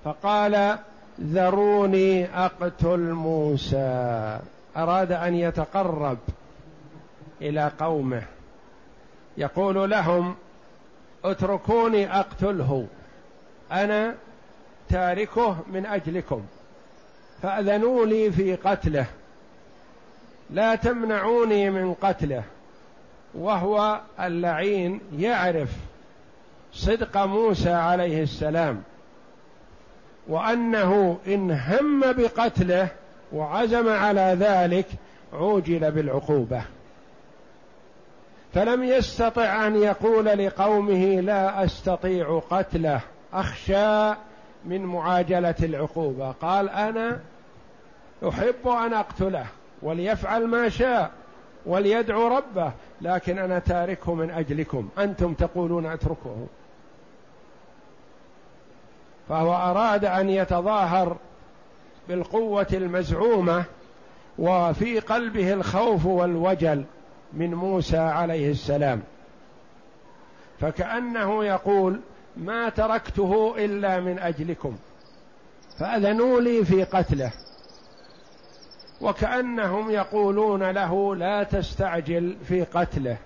فقال 0.04 0.78
ذروني 1.20 2.24
أقتل 2.24 3.12
موسى. 3.12 4.38
أراد 4.76 5.12
أن 5.12 5.34
يتقرب 5.34 6.18
إلى 7.42 7.70
قومه. 7.80 8.22
يقول 9.36 9.90
لهم 9.90 10.34
اتركوني 11.24 12.18
أقتله. 12.18 12.86
أنا 13.72 14.14
تاركه 14.88 15.56
من 15.72 15.86
أجلكم. 15.86 16.42
فأذنوا 17.42 18.06
لي 18.06 18.32
في 18.32 18.54
قتله. 18.54 19.06
لا 20.50 20.74
تمنعوني 20.74 21.70
من 21.70 21.94
قتله. 21.94 22.42
وهو 23.34 24.00
اللعين 24.20 25.00
يعرف 25.18 25.70
صدق 26.72 27.16
موسى 27.18 27.72
عليه 27.72 28.22
السلام 28.22 28.82
وأنه 30.28 31.18
إن 31.26 31.50
هم 31.50 32.00
بقتله 32.00 32.88
وعزم 33.32 33.88
على 33.88 34.36
ذلك 34.40 34.86
عوجل 35.32 35.90
بالعقوبة. 35.90 36.62
فلم 38.54 38.84
يستطع 38.84 39.66
أن 39.66 39.76
يقول 39.76 40.24
لقومه 40.24 41.20
لا 41.20 41.64
أستطيع 41.64 42.42
قتله 42.50 43.00
أخشى 43.32 44.14
من 44.64 44.84
معاجلة 44.84 45.54
العقوبة. 45.62 46.30
قال 46.30 46.70
أنا 46.70 47.20
أحب 48.28 48.68
أن 48.68 48.94
أقتله 48.94 49.46
وليفعل 49.82 50.46
ما 50.46 50.68
شاء 50.68 51.10
وليدعو 51.66 52.36
ربه 52.36 52.72
لكن 53.00 53.38
أنا 53.38 53.58
تاركه 53.58 54.14
من 54.14 54.30
أجلكم. 54.30 54.88
أنتم 54.98 55.34
تقولون 55.34 55.86
أتركه. 55.86 56.46
فهو 59.28 59.54
أراد 59.54 60.04
أن 60.04 60.30
يتظاهر 60.30 61.16
بالقوة 62.08 62.66
المزعومة 62.72 63.64
وفي 64.38 64.98
قلبه 64.98 65.52
الخوف 65.52 66.06
والوجل 66.06 66.84
من 67.32 67.54
موسى 67.54 67.98
عليه 67.98 68.50
السلام. 68.50 69.02
فكأنه 70.60 71.44
يقول 71.44 72.00
ما 72.36 72.68
تركته 72.68 73.54
إلا 73.58 74.00
من 74.00 74.18
أجلكم 74.18 74.76
فأذنوا 75.78 76.40
لي 76.40 76.64
في 76.64 76.84
قتله. 76.84 77.32
وكأنهم 79.00 79.90
يقولون 79.90 80.70
له 80.70 81.16
لا 81.16 81.42
تستعجل 81.42 82.36
في 82.48 82.64
قتله 82.64 83.16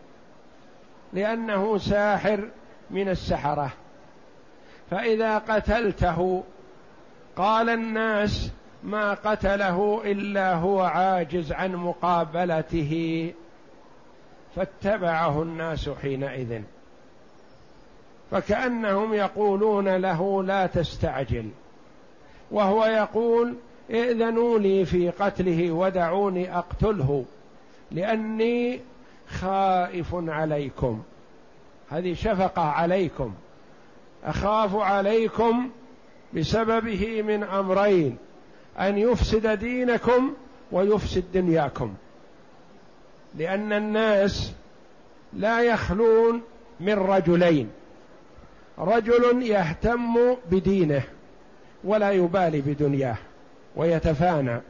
لأنه 1.12 1.78
ساحر 1.78 2.48
من 2.90 3.08
السحرة. 3.08 3.72
فإذا 4.90 5.38
قتلته 5.38 6.42
قال 7.36 7.68
الناس 7.68 8.50
ما 8.84 9.14
قتله 9.14 10.02
إلا 10.04 10.54
هو 10.54 10.80
عاجز 10.80 11.52
عن 11.52 11.74
مقابلته 11.74 13.32
فاتبعه 14.56 15.42
الناس 15.42 15.88
حينئذ. 15.88 16.62
فكأنهم 18.30 19.14
يقولون 19.14 19.96
له 19.96 20.42
لا 20.42 20.66
تستعجل. 20.66 21.50
وهو 22.50 22.84
يقول 22.84 23.54
ائذنوا 23.90 24.58
لي 24.58 24.84
في 24.84 25.10
قتله 25.10 25.72
ودعوني 25.72 26.58
أقتله 26.58 27.24
لأني 27.90 28.80
خائف 29.28 30.14
عليكم. 30.14 31.02
هذه 31.90 32.14
شفقة 32.14 32.62
عليكم. 32.62 33.34
أخاف 34.26 34.76
عليكم 34.76 35.70
بسببه 36.34 37.22
من 37.22 37.42
أمرين 37.42 38.16
أن 38.80 38.98
يفسد 38.98 39.46
دينكم 39.46 40.34
ويفسد 40.72 41.24
دنياكم. 41.34 41.94
لأن 43.34 43.72
الناس 43.72 44.52
لا 45.32 45.62
يخلون 45.62 46.42
من 46.80 46.94
رجلين 46.94 47.70
رجل 48.78 49.42
يهتم 49.42 50.34
بدينه 50.50 51.02
ولا 51.84 52.10
يبالي 52.10 52.60
بدنياه 52.60 53.16
ويتفانى 53.76 54.60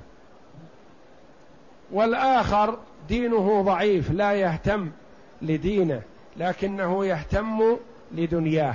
والآخر 1.93 2.79
دينه 3.09 3.63
ضعيف 3.63 4.11
لا 4.11 4.33
يهتم 4.33 4.91
لدينه 5.43 6.03
لكنه 6.37 7.07
يهتم 7.07 7.77
لدنياه. 8.13 8.75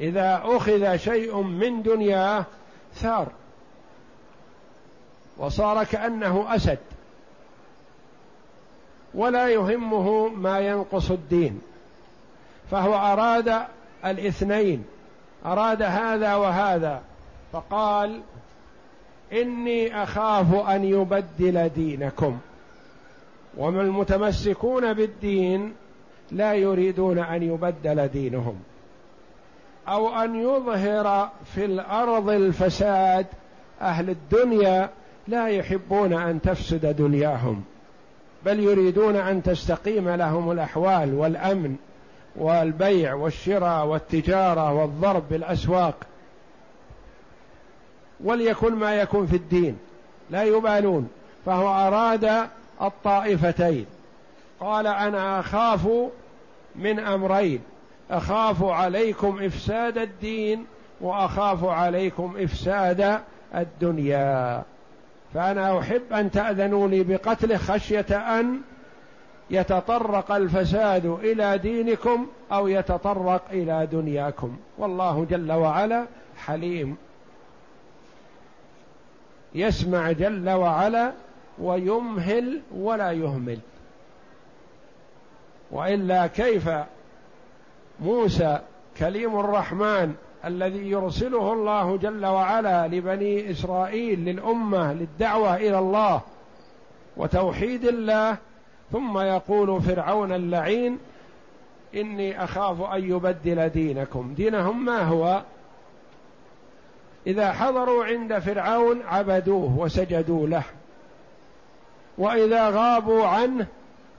إذا 0.00 0.42
أخذ 0.44 0.96
شيء 0.96 1.36
من 1.42 1.82
دنياه 1.82 2.44
ثار 2.94 3.28
وصار 5.38 5.84
كأنه 5.84 6.54
أسد 6.54 6.78
ولا 9.14 9.48
يهمه 9.48 10.28
ما 10.28 10.60
ينقص 10.60 11.10
الدين 11.10 11.60
فهو 12.70 12.94
أراد 12.94 13.62
الاثنين 14.04 14.84
أراد 15.46 15.82
هذا 15.82 16.34
وهذا 16.34 17.02
فقال 17.52 18.20
إني 19.32 20.02
أخاف 20.02 20.54
أن 20.54 20.84
يبدل 20.84 21.68
دينكم 21.68 22.38
وما 23.56 23.82
المتمسكون 23.82 24.92
بالدين 24.92 25.74
لا 26.30 26.54
يريدون 26.54 27.18
أن 27.18 27.42
يبدل 27.42 28.08
دينهم. 28.08 28.62
أو 29.90 30.08
أن 30.08 30.34
يظهر 30.34 31.30
في 31.54 31.64
الأرض 31.64 32.28
الفساد 32.28 33.26
أهل 33.80 34.10
الدنيا 34.10 34.90
لا 35.28 35.48
يحبون 35.48 36.12
أن 36.12 36.40
تفسد 36.40 36.96
دنياهم 36.96 37.64
بل 38.44 38.60
يريدون 38.60 39.16
أن 39.16 39.42
تستقيم 39.42 40.08
لهم 40.08 40.50
الأحوال 40.50 41.14
والأمن 41.14 41.76
والبيع 42.36 43.14
والشراء 43.14 43.86
والتجارة 43.86 44.72
والضرب 44.72 45.28
بالأسواق. 45.30 45.94
وليكن 48.24 48.74
ما 48.74 48.94
يكون 48.94 49.26
في 49.26 49.36
الدين 49.36 49.78
لا 50.30 50.42
يبالون 50.42 51.08
فهو 51.46 51.68
أراد 51.68 52.48
الطائفتين. 52.82 53.86
قال 54.60 54.86
أنا 54.86 55.40
أخاف 55.40 55.88
من 56.76 56.98
أمرين 56.98 57.60
أخاف 58.10 58.62
عليكم 58.62 59.42
إفساد 59.42 59.98
الدين 59.98 60.66
وأخاف 61.00 61.64
عليكم 61.64 62.34
إفساد 62.38 63.20
الدنيا. 63.54 64.62
فأنا 65.34 65.78
أحب 65.78 66.12
أن 66.12 66.30
تاذنوا 66.30 66.88
لي 66.88 67.02
بقتله 67.04 67.56
خشية 67.56 68.40
أن 68.40 68.60
يتطرق 69.50 70.32
الفساد 70.32 71.06
إلى 71.06 71.58
دينكم 71.58 72.26
أو 72.52 72.68
يتطرق 72.68 73.42
إلى 73.52 73.88
دنياكم. 73.92 74.56
والله 74.78 75.26
جل 75.30 75.52
وعلا 75.52 76.06
حليم. 76.36 76.96
يسمع 79.54 80.12
جل 80.12 80.50
وعلا 80.50 81.12
ويمهل 81.58 82.60
ولا 82.74 83.12
يهمل. 83.12 83.58
وإلا 85.70 86.26
كيف 86.26 86.68
موسى 88.00 88.58
كليم 88.98 89.40
الرحمن 89.40 90.14
الذي 90.44 90.90
يرسله 90.90 91.52
الله 91.52 91.96
جل 91.96 92.26
وعلا 92.26 92.86
لبني 92.86 93.50
إسرائيل 93.50 94.24
للأمة 94.24 94.92
للدعوة 94.92 95.56
إلى 95.56 95.78
الله 95.78 96.20
وتوحيد 97.16 97.84
الله. 97.84 98.36
ثم 98.92 99.18
يقول 99.18 99.82
فرعون 99.82 100.32
اللعين 100.32 100.98
إني 101.94 102.44
أخاف 102.44 102.82
أن 102.82 103.10
يبدل 103.10 103.68
دينكم. 103.68 104.34
دينهم 104.34 104.84
ما 104.84 105.02
هو؟ 105.02 105.42
إذا 107.26 107.52
حضروا 107.52 108.04
عند 108.04 108.38
فرعون 108.38 109.02
عبدوه 109.02 109.78
وسجدوا 109.78 110.46
له. 110.46 110.64
وإذا 112.18 112.68
غابوا 112.68 113.26
عنه 113.26 113.66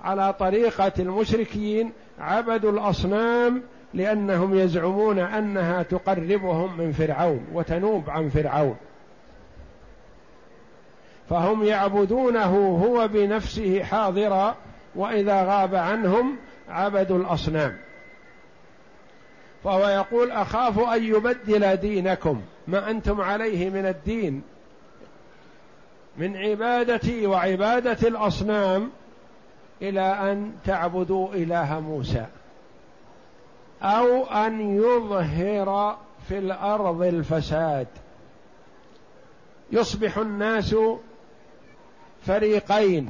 على 0.04 0.34
طريقة 0.34 0.92
المشركين 1.00 1.92
عبدوا 2.22 2.72
الأصنام 2.72 3.64
لأنهم 3.94 4.56
يزعمون 4.56 5.20
أنها 5.20 5.84
تقربهم 5.84 6.78
من 6.78 6.92
فرعون 6.92 7.48
وتنوب 7.54 8.10
عن 8.10 8.30
فرعون. 8.30 8.76
فهم 11.30 11.64
يعبدونه 11.64 12.80
هو 12.86 13.08
بنفسه 13.08 13.84
حاضرا 13.84 14.56
وإذا 14.96 15.44
غاب 15.44 15.76
عنهم 15.76 16.38
عبدوا 16.70 17.18
الأصنام. 17.18 17.78
فهو 19.64 19.88
يقول 19.88 20.32
أخاف 20.32 20.80
أن 20.80 21.04
يبدل 21.04 21.76
دينكم 21.76 22.42
ما 22.68 22.90
أنتم 22.90 23.22
عليه 23.22 23.70
من 23.70 23.86
الدين. 23.86 24.42
من 26.18 26.38
عبادتي 26.38 27.28
وعبادة 27.28 28.08
الأصنام 28.08 28.92
إلى 29.82 30.32
أن 30.32 30.52
تعبدوا 30.66 31.34
إله 31.34 31.80
موسى 31.80 32.26
أو 33.82 34.26
أن 34.26 34.76
يظهر 34.78 35.98
في 36.28 36.38
الأرض 36.38 37.02
الفساد. 37.02 37.88
يصبح 39.72 40.18
الناس 40.18 40.76
فريقين 42.26 43.10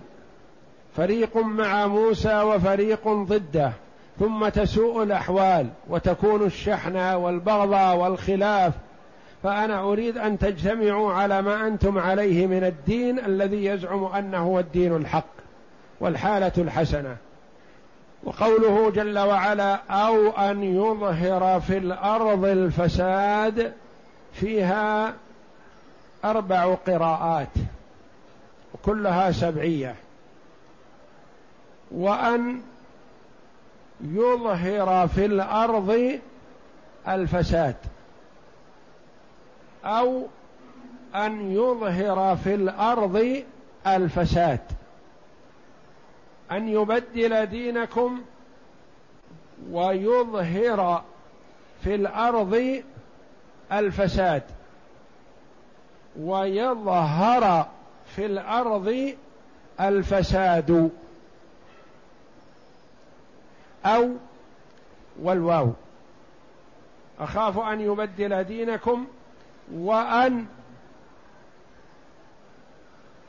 فريق 0.95 1.38
مع 1.38 1.88
موسى 1.88 2.41
وفريق 2.41 3.07
ضده 3.07 3.71
ثم 4.19 4.49
تسوء 4.49 5.03
الأحوال 5.03 5.67
وتكون 5.89 6.43
الشحنه 6.45 7.17
والبغضاء 7.17 7.97
والخلاف. 7.97 8.73
فأنا 9.43 9.81
أريد 9.81 10.17
أن 10.17 10.39
تجتمعوا 10.39 11.13
على 11.13 11.41
ما 11.41 11.67
أنتم 11.67 11.97
عليه 11.97 12.47
من 12.47 12.63
الدين 12.63 13.19
الذي 13.19 13.65
يزعم 13.65 14.03
أنه 14.03 14.38
هو 14.38 14.60
الدين 14.60 14.95
الحق. 14.95 15.40
والحالة 16.01 16.51
الحسنة. 16.57 17.17
وقوله 18.23 18.89
جل 18.89 19.19
وعلا 19.19 19.75
أو 19.89 20.29
أن 20.29 20.63
يظهر 20.63 21.59
في 21.59 21.77
الأرض 21.77 22.45
الفساد 22.45 23.73
فيها 24.33 25.13
أربع 26.25 26.75
قراءات 26.87 27.47
كلها 28.85 29.31
سبعية. 29.31 29.95
وأن 31.91 32.61
يظهر 34.01 35.07
في 35.07 35.25
الأرض 35.25 36.19
الفساد 37.07 37.75
أو 39.85 40.27
أن 41.15 41.51
يظهر 41.51 42.35
في 42.35 42.55
الأرض 42.55 43.43
الفساد. 43.87 44.59
أن 46.51 46.67
يبدل 46.67 47.45
دينكم 47.45 48.21
ويظهر 49.71 51.03
في 51.83 51.95
الأرض 51.95 52.83
الفساد 53.71 54.43
ويظهر 56.19 57.67
في 58.15 58.25
الأرض 58.25 59.15
الفساد. 59.79 60.91
أو 63.85 64.09
والواو. 65.21 65.71
أخاف 67.19 67.59
أن 67.59 67.81
يبدل 67.81 68.43
دينكم 68.43 69.07
وأن 69.73 70.45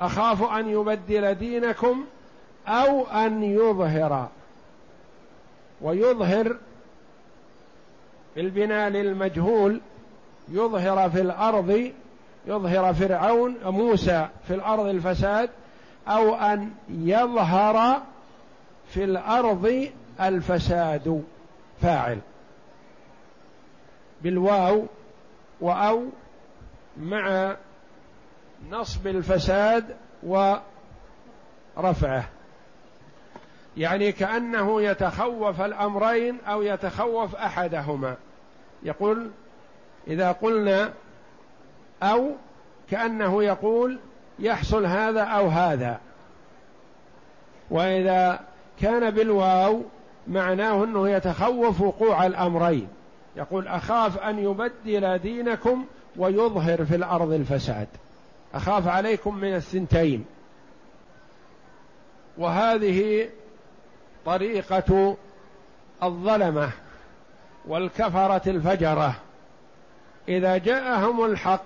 أخاف 0.01 0.43
أن 0.43 0.69
يبدل 0.69 1.35
دينكم 1.35 2.05
أو 2.67 3.07
أن 3.07 3.43
يظهر 3.43 4.29
ويظهر 5.81 6.57
بالبناء 8.37 8.89
للمجهول 8.89 9.81
يظهر 10.49 11.11
في 11.11 11.21
الأرض 11.21 11.93
يظهر 12.47 12.95
فرعون 12.95 13.57
موسى 13.65 14.29
في 14.49 14.55
الأرض 14.55 14.87
الفساد 14.87 15.51
أو 16.09 16.35
أن 16.35 16.71
يظهر 16.89 18.03
في 18.89 19.05
الأرض 19.05 19.89
الفساد. 20.21 21.25
فاعل. 21.83 22.19
بالواو 24.23 24.87
وأو 25.61 26.05
مع 26.97 27.57
نصب 28.71 29.07
الفساد 29.07 29.97
ورفعه. 31.77 32.29
يعني 33.77 34.13
كأنه 34.13 34.83
يتخوف 34.83 35.61
الأمرين 35.61 36.39
أو 36.49 36.63
يتخوف 36.63 37.35
أحدهما. 37.35 38.17
يقول 38.83 39.31
إذا 40.07 40.33
قلنا 40.33 40.93
أو 42.03 42.31
كأنه 42.91 43.45
يقول 43.45 43.99
يحصل 44.39 44.87
هذا 44.87 45.23
أو 45.23 45.49
هذا. 45.49 46.01
وإذا 47.71 48.41
كان 48.81 49.11
بالواو 49.11 49.83
معناه 50.29 50.85
أنه 50.85 51.09
يتخوف 51.09 51.81
وقوع 51.81 52.27
الأمرين. 52.27 52.89
يقول 53.37 53.69
أخاف 53.69 54.19
أن 54.19 54.39
يبدل 54.39 55.19
دينكم 55.19 55.85
ويظهر 56.17 56.85
في 56.85 56.95
الأرض 56.97 57.33
الفساد. 57.33 57.89
أخاف 58.55 58.89
عليكم 58.89 59.37
من 59.37 59.55
الثنتين. 59.55 60.25
وهذه 62.39 63.29
طريقة 64.27 65.17
الظلمة 66.03 66.71
والكفرة 67.65 68.43
الفجرة. 68.51 69.15
إذا 70.29 70.57
جاءهم 70.57 71.25
الحق 71.25 71.65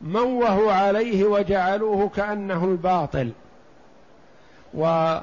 موهوا 0.00 0.72
عليه 0.72 1.24
وجعلوه 1.24 2.08
كأنه 2.08 2.64
الباطل. 2.64 3.32
و 4.74 5.14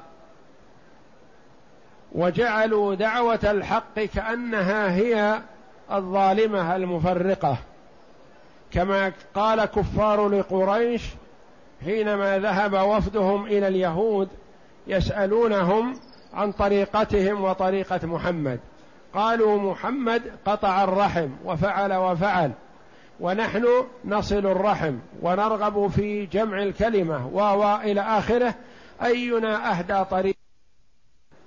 وجعلوا 2.12 2.96
دعوة 2.96 3.40
الحق 3.44 4.00
كأنها 4.00 4.96
هي 4.96 5.40
الظالمة 5.92 6.76
المفرقة. 6.76 7.58
كما 8.72 9.12
قال 9.36 9.66
كفار 9.66 10.30
لقريش 10.30 11.04
حينما 11.86 12.40
ذهب 12.40 12.74
وفدهم 12.74 13.46
إلى 13.46 13.68
اليهود 13.68 14.30
يسألونهم 14.88 16.00
عن 16.34 16.52
طريقتهم 16.52 17.44
وطريقة 17.44 18.08
محمد. 18.08 18.60
قالوا 19.14 19.72
محمد 19.72 20.22
قطع 20.46 20.84
الرحم 20.84 21.30
وفعل 21.46 21.94
وفعل 21.94 22.52
ونحن 23.20 23.66
نصل 24.06 24.46
الرحم 24.46 24.96
ونرغب 25.22 25.88
في 25.88 26.26
جمع 26.26 26.64
الكلمة 26.64 27.28
و 27.28 27.76
إلى 27.76 28.02
آخره. 28.02 28.56
أينا 29.04 29.72
أهدى 29.72 30.04
طريق؟ 30.12 30.36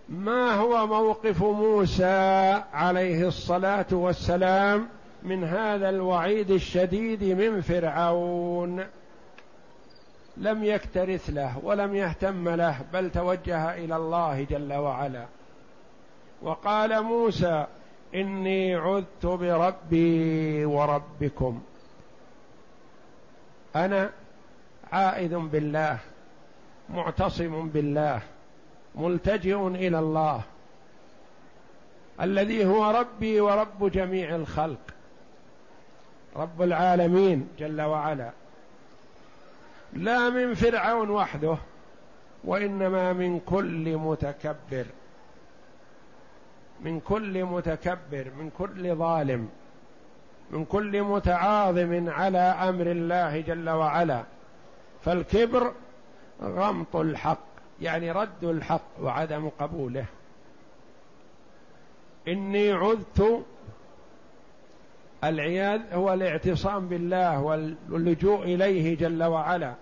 ما 0.08 0.54
هو 0.54 0.86
موقف 0.86 1.42
موسى 1.42 2.62
عليه 2.72 3.28
الصلاة 3.28 3.86
والسلام 3.92 4.88
من 5.22 5.44
هذا 5.44 5.88
الوعيد 5.88 6.50
الشديد 6.50 7.24
من 7.24 7.60
فرعون؟ 7.60 8.84
لم 10.36 10.64
يكترث 10.64 11.30
له 11.30 11.58
ولم 11.62 11.94
يهتم 11.94 12.48
له 12.48 12.80
بل 12.92 13.10
توجه 13.10 13.74
إلى 13.74 13.96
الله 13.96 14.44
جل 14.50 14.72
وعلا. 14.72 15.26
وقال 16.42 17.02
موسى 17.02 17.66
إني 18.14 18.74
عذت 18.74 19.26
بربي 19.26 20.64
وربكم. 20.64 21.62
أنا 23.76 24.10
عائذ 24.92 25.38
بالله 25.38 25.98
معتصم 26.90 27.68
بالله 27.68 28.20
ملتجئ 28.94 29.66
إلى 29.66 29.98
الله 29.98 30.42
الذي 32.20 32.66
هو 32.66 32.90
ربي 32.90 33.40
ورب 33.40 33.90
جميع 33.90 34.34
الخلق 34.34 34.80
رب 36.36 36.62
العالمين 36.62 37.48
جل 37.58 37.82
وعلا. 37.82 38.30
لا 39.94 40.30
من 40.30 40.54
فرعون 40.54 41.10
وحده 41.10 41.56
وإنما 42.44 43.12
من 43.12 43.40
كل 43.40 43.96
متكبر. 43.96 44.86
من 46.80 47.00
كل 47.00 47.44
متكبر 47.44 48.30
من 48.38 48.50
كل 48.58 48.94
ظالم 48.94 49.48
من 50.50 50.64
كل 50.64 51.02
متعاظم 51.02 52.10
على 52.10 52.38
أمر 52.38 52.86
الله 52.86 53.40
جل 53.40 53.70
وعلا. 53.70 54.24
فالكبر 55.04 55.72
غمط 56.42 56.96
الحق 56.96 57.46
يعني 57.80 58.10
رد 58.10 58.44
الحق 58.44 59.00
وعدم 59.02 59.48
قبوله. 59.48 60.04
إني 62.28 62.72
عذت 62.72 63.44
العياذ 65.24 65.80
هو 65.92 66.14
الاعتصام 66.14 66.88
بالله 66.88 67.40
واللجوء 67.42 68.42
إليه 68.42 68.96
جل 68.96 69.22
وعلا. 69.22 69.74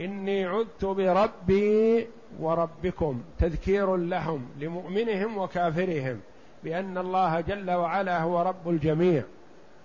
إني 0.00 0.44
عذت 0.44 0.84
بربي 0.84 2.06
وربكم 2.40 3.22
تذكير 3.38 3.96
لهم 3.96 4.48
لمؤمنهم 4.58 5.38
وكافرهم 5.38 6.20
بأن 6.64 6.98
الله 6.98 7.40
جل 7.40 7.70
وعلا 7.70 8.22
هو 8.22 8.42
رب 8.42 8.68
الجميع 8.68 9.22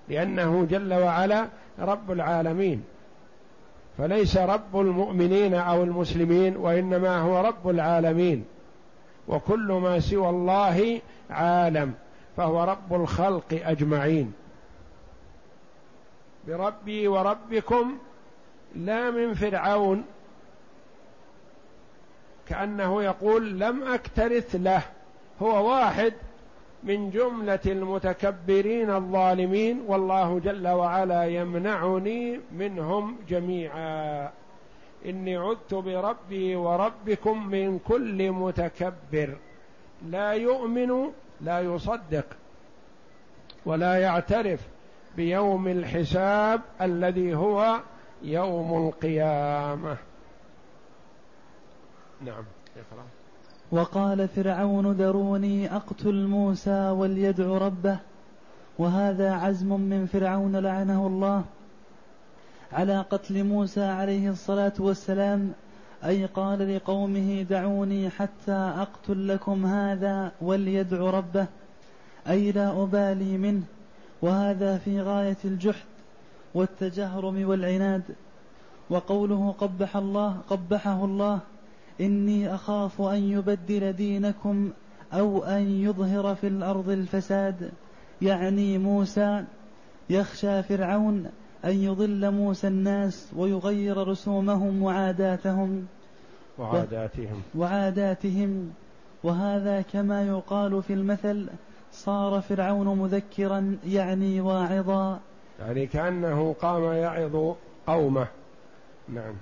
لأنه 0.09 0.65
جل 0.65 0.93
وعلا 0.93 1.47
رب 1.79 2.11
العالمين. 2.11 2.83
فليس 3.97 4.37
رب 4.37 4.79
المؤمنين 4.79 5.53
أو 5.53 5.83
المسلمين 5.83 6.57
وإنما 6.57 7.17
هو 7.17 7.41
رب 7.41 7.69
العالمين. 7.69 8.45
وكل 9.27 9.71
ما 9.71 9.99
سوى 9.99 10.29
الله 10.29 11.01
عالم 11.29 11.93
فهو 12.37 12.63
رب 12.63 13.01
الخلق 13.01 13.61
أجمعين. 13.65 14.33
بربي 16.47 17.07
وربكم 17.07 17.97
لا 18.77 19.11
من 19.11 19.33
فرعون. 19.33 20.03
كأنه 22.47 23.03
يقول 23.03 23.59
لم 23.59 23.83
أكترث 23.83 24.55
له. 24.55 24.81
هو 25.41 25.69
واحد 25.69 26.13
من 26.83 27.09
جملة 27.09 27.59
المتكبرين 27.65 28.89
الظالمين. 28.89 29.81
والله 29.87 30.39
جل 30.39 30.67
وعلا 30.67 31.25
يمنعني 31.25 32.39
منهم 32.51 33.17
جميعا. 33.29 34.29
إني 35.05 35.37
عدت 35.37 35.73
بربي 35.73 36.55
وربكم 36.55 37.47
من 37.47 37.79
كل 37.79 38.31
متكبر. 38.31 39.37
لا 40.09 40.31
يؤمن 40.31 41.11
لا 41.41 41.59
يصدق 41.59 42.25
ولا 43.65 43.95
يعترف 43.95 44.59
بيوم 45.15 45.67
الحساب 45.67 46.61
الذي 46.81 47.35
هو 47.35 47.79
يوم 48.21 48.87
القيامة. 48.87 49.97
نعم 52.21 52.43
اقرأ 52.77 53.05
وقال 53.71 54.27
فرعون 54.27 54.91
ذروني 54.91 55.75
أقتل 55.75 56.27
موسى 56.27 56.89
وليدع 56.89 57.45
ربه 57.45 57.99
وهذا 58.79 59.33
عزم 59.33 59.79
من 59.79 60.05
فرعون 60.05 60.55
لعنه 60.55 61.07
الله. 61.07 61.43
على 62.73 63.01
قتل 63.01 63.43
موسى 63.43 63.83
عليه 63.83 64.29
الصلاة 64.29 64.73
والسلام 64.79 65.53
أي 66.05 66.25
قال 66.25 66.75
لقومه 66.75 67.41
دعوني 67.41 68.09
حتى 68.09 68.51
أقتل 68.51 69.27
لكم 69.27 69.65
هذا 69.65 70.31
وليدع 70.41 70.97
ربه 70.97 71.47
أي 72.29 72.51
لا 72.51 72.83
أبالي 72.83 73.37
منه 73.37 73.63
وهذا 74.21 74.77
في 74.77 75.01
غاية 75.01 75.37
الجحد. 75.45 75.96
والتجهرم 76.53 77.49
والعناد 77.49 78.03
وقوله 78.89 79.55
قبح 79.59 79.97
الله 79.97 80.37
قبحه 80.49 81.05
الله 81.05 81.39
إني 82.01 82.55
أخاف 82.55 83.01
أن 83.01 83.31
يبدل 83.31 83.93
دينكم 83.93 84.71
أو 85.13 85.43
أن 85.43 85.81
يظهر 85.81 86.35
في 86.35 86.47
الأرض 86.47 86.89
الفساد. 86.89 87.71
يعني 88.21 88.77
موسى 88.77 89.43
يخشى 90.09 90.63
فرعون 90.63 91.29
أن 91.65 91.71
يضل 91.71 92.31
موسى 92.31 92.67
الناس 92.67 93.31
ويغير 93.35 94.07
رسومهم 94.07 94.83
وعاداتهم. 94.83 95.85
وعاداتهم. 96.59 97.41
وعاداتهم. 97.55 98.71
وهذا 99.23 99.81
كما 99.81 100.27
يقال 100.27 100.83
في 100.83 100.93
المثل 100.93 101.47
صار 101.91 102.41
فرعون 102.41 102.99
مذكرا 102.99 103.77
يعني 103.87 104.41
واعظا. 104.41 105.19
يعني 105.59 105.87
كأنه 105.87 106.55
قام 106.61 106.83
يعظ 106.83 107.55
قومه. 107.87 108.27
نعم. 109.09 109.33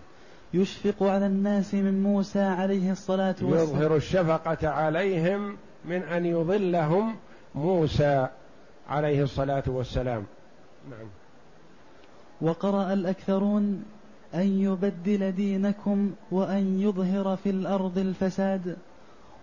يشفق 0.53 1.03
على 1.03 1.25
الناس 1.25 1.73
من 1.73 2.03
موسى 2.03 2.39
عليه 2.39 2.91
الصلاة 2.91 3.35
والسلام. 3.41 3.63
يظهر 3.63 3.95
الشفقة 3.95 4.69
عليهم 4.69 5.57
من 5.85 6.03
أن 6.03 6.25
يضلهم 6.25 7.15
موسى 7.55 8.27
عليه 8.89 9.23
الصلاة 9.23 9.63
والسلام. 9.67 10.23
نعم. 10.89 11.07
وقرأ 12.41 12.93
الأكثرون 12.93 13.83
أن 14.33 14.59
يبدل 14.59 15.31
دينكم 15.31 16.11
وأن 16.31 16.79
يظهر 16.79 17.35
في 17.35 17.49
الأرض 17.49 17.97
الفساد. 17.97 18.77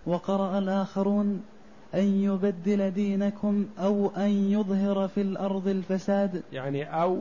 وقرأ 0.06 0.58
الآخرون 0.58 1.42
أن 1.94 2.04
يبدل 2.04 2.90
دينكم 2.90 3.66
أو 3.78 4.10
أن 4.16 4.30
يظهر 4.30 5.08
في 5.08 5.20
الأرض 5.20 5.68
الفساد. 5.68 6.42
يعني 6.52 7.02
أو 7.02 7.18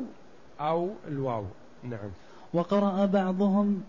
أو 0.59 0.89
الواو. 1.07 1.43
نعم. 1.83 2.09
وقرأ 2.53 3.05
بعضهم 3.05 3.83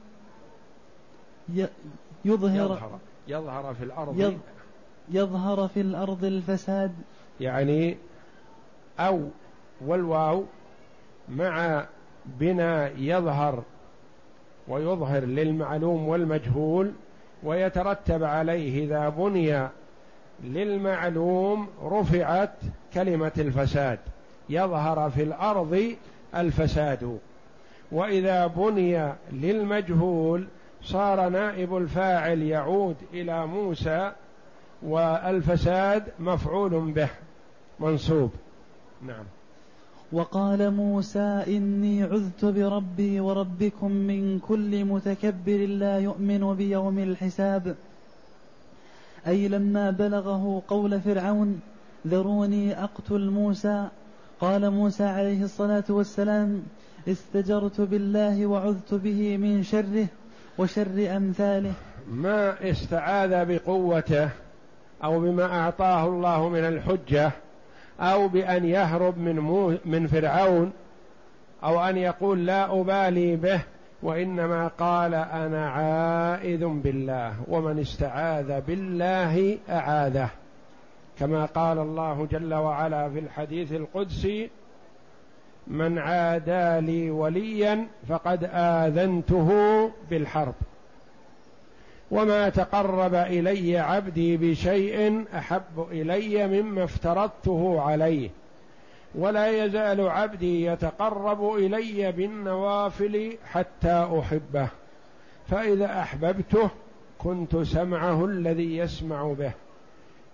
يظهر 2.25 2.65
يظهر, 2.65 2.99
يظهر 3.29 3.75
في 3.75 3.85
الأرض. 3.85 4.39
يظهر 5.11 5.69
في 5.69 5.81
الأرض 5.81 6.25
الفساد. 6.25 6.93
يعني 7.41 7.97
أو 8.99 9.29
والواو 9.87 10.45
مع 11.29 11.87
بنا 12.27 12.89
يظهر 12.89 13.63
ويظهر 14.69 15.25
للمعلوم 15.25 16.09
والمجهول 16.09 16.93
ويترتب 17.43 18.25
عليه 18.25 18.85
إذا 18.85 19.09
بني 19.09 19.69
للمعلوم 20.43 21.69
رفعت 21.85 22.55
كلمة 22.95 23.33
الفساد. 23.39 23.99
يظهر 24.51 25.11
في 25.11 25.23
الأرض 25.23 25.95
الفساد. 26.37 27.19
وإذا 27.93 28.47
بني 28.47 29.13
للمجهول 29.33 30.47
صار 30.83 31.29
نائب 31.29 31.77
الفاعل 31.77 32.43
يعود 32.43 32.97
إلى 33.15 33.47
موسى 33.47 34.13
والفساد 34.83 36.03
مفعول 36.19 36.93
به 36.93 37.09
منصوب. 37.81 38.31
نعم. 39.07 39.25
وقال 40.13 40.71
موسى 40.71 41.45
إني 41.49 42.03
عذت 42.03 42.45
بربي 42.45 43.21
وربكم 43.21 43.91
من 43.91 44.39
كل 44.39 44.85
متكبر 44.85 45.67
لا 45.67 45.99
يؤمن 45.99 46.55
بيوم 46.55 46.99
الحساب. 46.99 47.77
أي 49.27 49.49
لما 49.49 49.91
بلغه 49.91 50.63
قول 50.69 51.01
فرعون 51.01 51.61
ذروني 52.07 52.85
أقتل 52.85 53.31
موسى. 53.31 53.89
قال 54.41 54.71
موسى 54.71 55.05
عليه 55.05 55.45
الصلاة 55.45 55.85
والسلام 55.89 56.63
استجرت 57.09 57.81
بالله 57.81 58.47
وعذت 58.47 58.95
به 58.95 59.37
من 59.37 59.63
شره 59.63 60.07
وشر 60.59 61.17
أمثاله. 61.17 61.73
ما 62.11 62.71
استعاذ 62.71 63.45
بقوته 63.45 64.29
أو 65.05 65.21
بما 65.21 65.45
أعطاه 65.45 66.07
الله 66.07 66.49
من 66.49 66.65
الحجة 66.65 67.33
أو 68.01 68.29
بأن 68.29 68.65
يهرب 68.65 69.19
من 69.19 69.39
مو 69.39 69.75
من 69.85 70.07
فرعون 70.07 70.73
أو 71.65 71.81
أن 71.81 71.97
يقول 71.97 72.47
لا 72.47 72.81
أبالي 72.81 73.37
به 73.37 73.61
وإنما 74.03 74.69
قال 74.69 75.15
أنا 75.15 75.71
عائذ 75.71 76.67
بالله 76.67 77.35
ومن 77.49 77.79
استعاذ 77.79 78.61
بالله 78.61 79.59
أعاذه. 79.71 80.29
كما 81.19 81.45
قال 81.45 81.79
الله 81.79 82.27
جل 82.31 82.55
وعلا 82.55 83.11
في 83.11 83.19
الحديث 83.19 83.73
القدسي 83.73 84.51
من 85.67 85.99
عادى 85.99 86.87
لي 86.87 87.11
وليا 87.11 87.87
فقد 88.09 88.51
آذنته 88.53 89.51
بالحرب. 90.11 90.55
وما 92.11 92.49
تقرب 92.49 93.15
إلي 93.15 93.79
عبدي 93.79 94.37
بشيء 94.37 95.25
أحب 95.35 95.87
إلي 95.91 96.63
مما 96.63 96.85
افترضته 96.85 97.81
عليه. 97.81 98.31
ولا 99.15 99.65
يزال 99.65 100.09
عبدي 100.09 100.65
يتقرب 100.65 101.55
إلي 101.55 102.13
بالنوافل 102.13 103.37
حتى 103.45 104.09
أحبه 104.19 104.69
فإذا 105.49 106.01
أحببته 106.01 106.71
كنت 107.19 107.57
سمعه 107.57 108.25
الذي 108.25 108.77
يسمع 108.77 109.33
به 109.33 109.53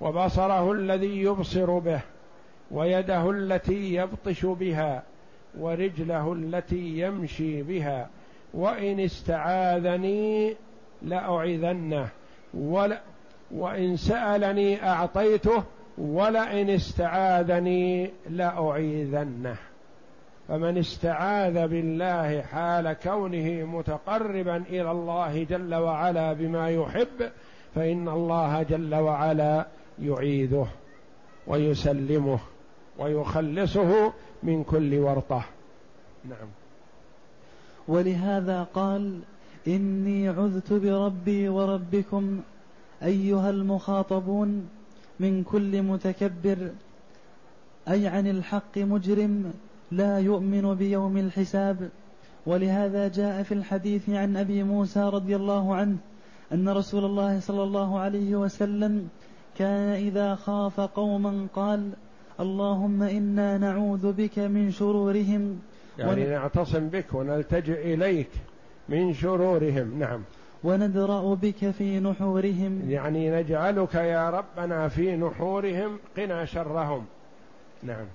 وبصره 0.00 0.72
الذي 0.72 1.22
يبصر 1.22 1.78
به 1.78 2.00
ويده 2.70 3.30
التي 3.30 3.94
يبطش 3.94 4.46
بها 4.46 5.02
ورجله 5.58 6.32
التي 6.32 6.98
يمشي 6.98 7.62
بها 7.62 8.08
وإن 8.54 9.00
استعاذني 9.00 10.56
لاعذنه 11.02 12.08
ولا 12.54 13.00
وإن 13.50 13.96
سألني 13.96 14.88
أعطيته 14.88 15.62
ولئن 16.00 16.70
استعاذني 16.70 18.10
لأعيذنه. 18.30 19.56
فمن 20.48 20.78
استعاذ 20.78 21.68
بالله 21.68 22.42
حال 22.42 22.92
كونه 22.92 23.64
متقربا 23.64 24.56
إلى 24.56 24.90
الله 24.90 25.44
جل 25.44 25.74
وعلا 25.74 26.32
بما 26.32 26.70
يحب 26.70 27.30
فإن 27.74 28.08
الله 28.08 28.62
جل 28.62 28.94
وعلا 28.94 29.66
يعيذه 30.02 30.68
ويسلمه 31.46 32.38
ويخلصه 32.98 34.12
من 34.42 34.64
كل 34.64 34.98
ورطة. 34.98 35.44
نعم. 36.24 36.48
ولهذا 37.88 38.62
قال 38.74 39.20
إني 39.66 40.28
عذت 40.28 40.72
بربي 40.72 41.48
وربكم 41.48 42.40
أيها 43.02 43.50
المخاطبون 43.50 44.68
من 45.20 45.42
كل 45.42 45.82
متكبر 45.82 46.70
أي 47.88 48.06
عن 48.06 48.26
الحق 48.26 48.78
مجرم 48.78 49.52
لا 49.90 50.18
يؤمن 50.18 50.74
بيوم 50.74 51.16
الحساب. 51.16 51.88
ولهذا 52.46 53.08
جاء 53.08 53.42
في 53.42 53.52
الحديث 53.54 54.10
عن 54.10 54.36
أبي 54.36 54.62
موسى 54.62 55.00
رضي 55.00 55.36
الله 55.36 55.74
عنه 55.74 55.96
أن 56.52 56.68
رسول 56.68 57.04
الله 57.04 57.40
صلى 57.40 57.62
الله 57.62 57.98
عليه 57.98 58.36
وسلم 58.36 59.08
كان 59.58 59.88
إذا 59.88 60.34
خاف 60.34 60.80
قوما 60.80 61.46
قال 61.54 61.90
اللهم 62.40 63.02
إنا 63.02 63.58
نعوذ 63.58 64.12
بك 64.12 64.38
من 64.38 64.70
شرورهم. 64.70 65.58
يعني 65.98 66.24
ون... 66.24 66.30
نعتصم 66.30 66.88
بك 66.88 67.14
ونلتجئ 67.14 67.94
إليك 67.94 68.30
من 68.88 69.14
شرورهم. 69.14 69.98
نعم. 69.98 70.20
وندرا 70.64 71.34
بك 71.34 71.70
في 71.70 72.00
نحورهم. 72.00 72.90
يعني 72.90 73.30
نجعلك 73.30 73.94
يا 73.94 74.30
ربنا 74.30 74.88
في 74.88 75.16
نحورهم 75.16 75.98
قنا 76.16 76.44
شرهم. 76.44 77.06
نعم. 77.82 78.06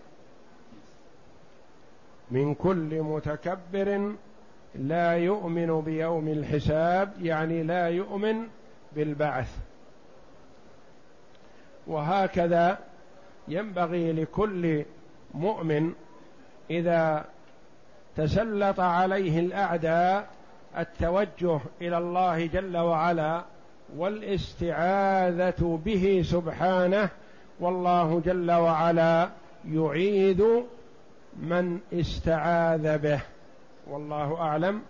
من 2.31 2.55
كل 2.55 3.01
متكبر 3.01 4.11
لا 4.75 5.11
يؤمن 5.11 5.81
بيوم 5.81 6.27
الحساب 6.27 7.13
يعني 7.21 7.63
لا 7.63 7.87
يؤمن 7.87 8.47
بالبعث. 8.95 9.57
وهكذا 11.87 12.77
ينبغي 13.47 14.11
لكل 14.11 14.85
مؤمن 15.33 15.93
إذا 16.69 17.25
تسلط 18.17 18.79
عليه 18.79 19.39
الأعداء 19.39 20.27
التوجه 20.77 21.59
إلى 21.81 21.97
الله 21.97 22.45
جل 22.45 22.77
وعلا 22.77 23.43
والاستعاذة 23.97 25.79
به 25.85 26.21
سبحانه 26.25 27.09
والله 27.59 28.21
جل 28.25 28.51
وعلا 28.51 29.29
يعيذ 29.71 30.43
من 31.39 31.79
استعاذ 31.93 32.97
به. 32.97 33.21
والله 33.87 34.41
أعلم. 34.41 34.81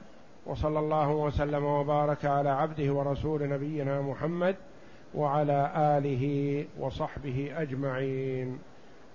وصلى 0.46 0.80
الله 0.80 1.10
وسلم 1.10 1.66
وبارك 1.66 2.26
على 2.26 2.50
عبده 2.50 2.94
ورسول 2.94 3.50
نبينا 3.50 4.02
محمد 4.02 4.56
وعلى 5.16 5.72
آله 5.76 6.66
وصحبه 6.80 7.54
أجمعين. 7.58 8.60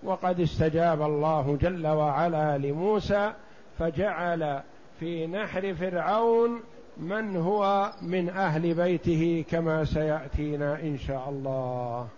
وقد 0.03 0.41
استجاب 0.41 1.03
الله 1.03 1.59
جل 1.61 1.87
وعلا 1.87 2.59
لموسى 2.59 3.33
فجعل 3.79 4.63
في 5.01 5.27
نحر 5.27 5.75
فرعون 5.75 6.61
من 6.97 7.37
هو 7.37 7.93
من 8.03 8.29
أهل 8.29 8.75
بيته 8.75 9.45
كما 9.51 9.85
سيأتينا 9.85 10.81
إن 10.81 10.99
شاء 10.99 11.29
الله. 11.29 12.09